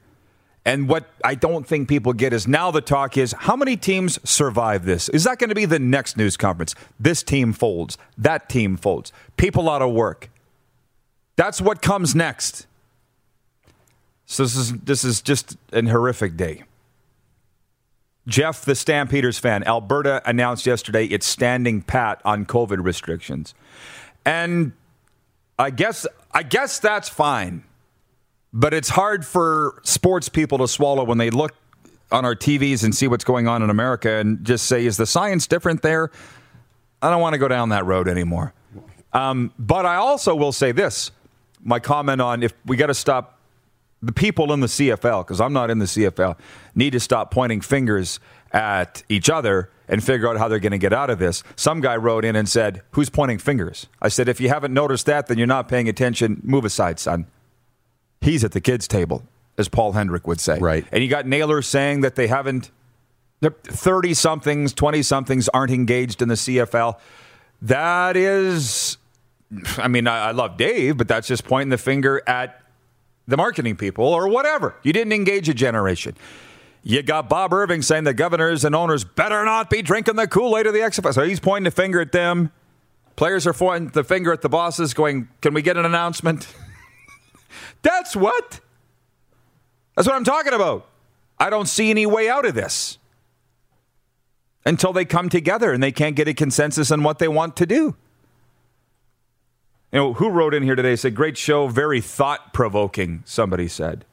[0.65, 4.17] And what I don't think people get is now the talk is how many teams
[4.23, 5.09] survive this?
[5.09, 6.73] Is that going to be the next news conference?
[6.99, 10.29] This team folds, that team folds, people out of work.
[11.35, 12.65] That's what comes next.
[14.25, 16.63] So this is this is just an horrific day.
[18.25, 23.53] Jeff, the Stampeders fan, Alberta announced yesterday it's standing pat on COVID restrictions.
[24.25, 24.71] And
[25.59, 27.65] I guess I guess that's fine.
[28.53, 31.53] But it's hard for sports people to swallow when they look
[32.11, 35.07] on our TVs and see what's going on in America and just say, is the
[35.07, 36.11] science different there?
[37.01, 38.53] I don't want to go down that road anymore.
[39.11, 41.11] Um, but I also will say this
[41.63, 43.39] my comment on if we got to stop
[44.01, 46.37] the people in the CFL, because I'm not in the CFL,
[46.75, 48.19] need to stop pointing fingers
[48.51, 51.41] at each other and figure out how they're going to get out of this.
[51.55, 53.87] Some guy wrote in and said, Who's pointing fingers?
[54.01, 56.41] I said, If you haven't noticed that, then you're not paying attention.
[56.43, 57.27] Move aside, son.
[58.23, 59.23] He's at the kids' table,
[59.57, 60.57] as Paul Hendrick would say.
[60.57, 60.85] Right.
[60.91, 62.71] And you got Naylor saying that they haven't,
[63.41, 66.97] 30 somethings, 20 somethings aren't engaged in the CFL.
[67.61, 68.97] That is,
[69.77, 72.61] I mean, I, I love Dave, but that's just pointing the finger at
[73.27, 74.75] the marketing people or whatever.
[74.83, 76.15] You didn't engage a generation.
[76.83, 80.57] You got Bob Irving saying the governors and owners better not be drinking the Kool
[80.57, 81.13] Aid of the XFL.
[81.13, 82.51] So he's pointing the finger at them.
[83.15, 86.47] Players are pointing the finger at the bosses, going, Can we get an announcement?
[87.81, 88.59] That's what.
[89.95, 90.87] That's what I'm talking about.
[91.39, 92.97] I don't see any way out of this
[94.65, 97.65] until they come together and they can't get a consensus on what they want to
[97.65, 97.95] do.
[99.91, 104.05] You know, who wrote in here today said, Great show, very thought provoking, somebody said.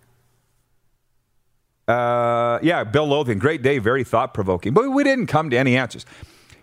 [1.89, 4.75] Uh, yeah, Bill Lothian, great day, very thought provoking.
[4.75, 6.05] But we didn't come to any answers.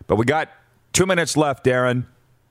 [0.05, 0.49] But we got
[0.93, 2.05] two minutes left, Darren,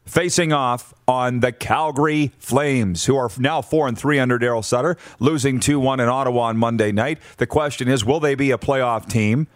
[0.07, 4.97] facing off on the Calgary Flames, who are now 4 and 3 under Daryl Sutter,
[5.19, 7.19] losing 2 1 in Ottawa on Monday night.
[7.37, 9.49] The question is will they be a playoff team?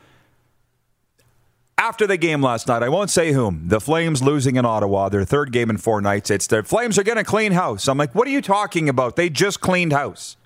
[1.80, 2.82] after the game last night.
[2.82, 3.68] I won't say whom.
[3.68, 6.30] The Flames losing in Ottawa, their third game in four nights.
[6.30, 7.88] It's the Flames are going to clean house.
[7.88, 9.16] I'm like, what are you talking about?
[9.16, 10.36] They just cleaned house.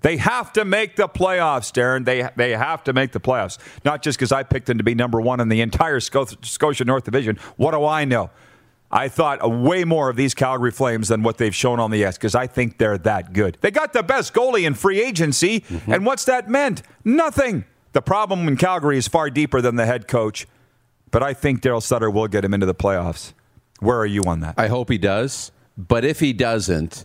[0.00, 2.04] They have to make the playoffs, Darren.
[2.04, 3.58] They they have to make the playoffs.
[3.84, 7.04] Not just because I picked them to be number one in the entire Scotia North
[7.04, 7.38] Division.
[7.56, 8.30] What do I know?
[8.90, 12.16] I thought way more of these Calgary Flames than what they've shown on the ice
[12.16, 13.58] because I think they're that good.
[13.60, 15.92] They got the best goalie in free agency, mm-hmm.
[15.92, 16.82] and what's that meant?
[17.04, 17.64] Nothing.
[17.92, 20.46] The problem in Calgary is far deeper than the head coach,
[21.10, 23.32] but I think Daryl Sutter will get him into the playoffs.
[23.80, 24.54] Where are you on that?
[24.56, 27.04] I hope he does, but if he doesn't,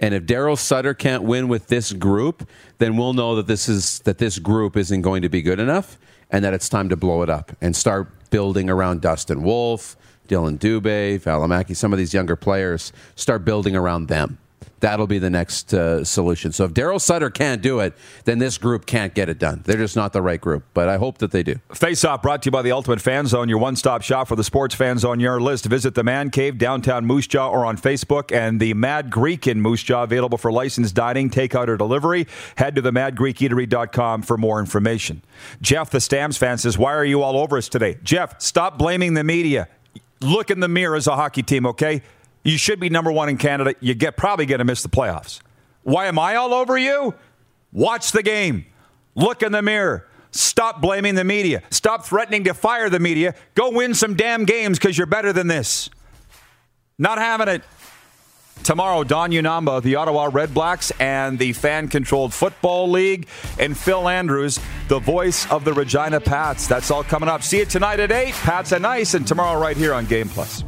[0.00, 2.48] and if Daryl Sutter can't win with this group,
[2.78, 5.98] then we'll know that this is that this group isn't going to be good enough,
[6.30, 9.96] and that it's time to blow it up and start building around Dustin Wolf
[10.28, 14.38] Dylan Dubé, Valimaki, some of these younger players, start building around them.
[14.84, 16.52] That'll be the next uh, solution.
[16.52, 17.94] So if Daryl Sutter can't do it,
[18.24, 19.62] then this group can't get it done.
[19.64, 21.58] They're just not the right group, but I hope that they do.
[21.72, 24.36] Face Off brought to you by the Ultimate Fan Zone, your one stop shop for
[24.36, 25.64] the sports fans on your list.
[25.64, 29.62] Visit the Man Cave downtown Moose Jaw or on Facebook, and the Mad Greek in
[29.62, 32.26] Moose Jaw available for licensed dining, takeout, or delivery.
[32.56, 35.22] Head to the madgreekeatery.com for more information.
[35.62, 37.96] Jeff, the Stamps fan, says, Why are you all over us today?
[38.02, 39.66] Jeff, stop blaming the media
[40.24, 42.02] look in the mirror as a hockey team, okay?
[42.42, 43.74] You should be number one in Canada.
[43.80, 45.40] You get probably going to miss the playoffs.
[45.82, 47.14] Why am I all over you?
[47.72, 48.66] Watch the game.
[49.14, 50.06] Look in the mirror.
[50.30, 51.62] Stop blaming the media.
[51.70, 53.34] Stop threatening to fire the media.
[53.54, 55.90] Go win some damn games because you're better than this.
[56.98, 57.62] Not having it.
[58.64, 64.58] Tomorrow, Don Unamba, the Ottawa Redblacks, and the fan controlled Football League, and Phil Andrews,
[64.88, 66.66] the voice of the Regina Pats.
[66.66, 67.42] That's all coming up.
[67.42, 68.32] See you tonight at 8.
[68.32, 70.64] Pats and Ice, and tomorrow right here on Game Plus.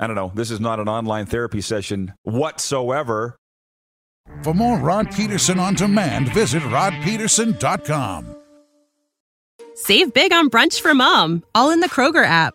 [0.00, 0.30] I don't know.
[0.34, 3.36] This is not an online therapy session whatsoever.
[4.44, 8.36] For more Rod Pedersen on demand, visit rodpedersen.com.
[9.74, 12.54] Save big on brunch for mom, all in the Kroger app.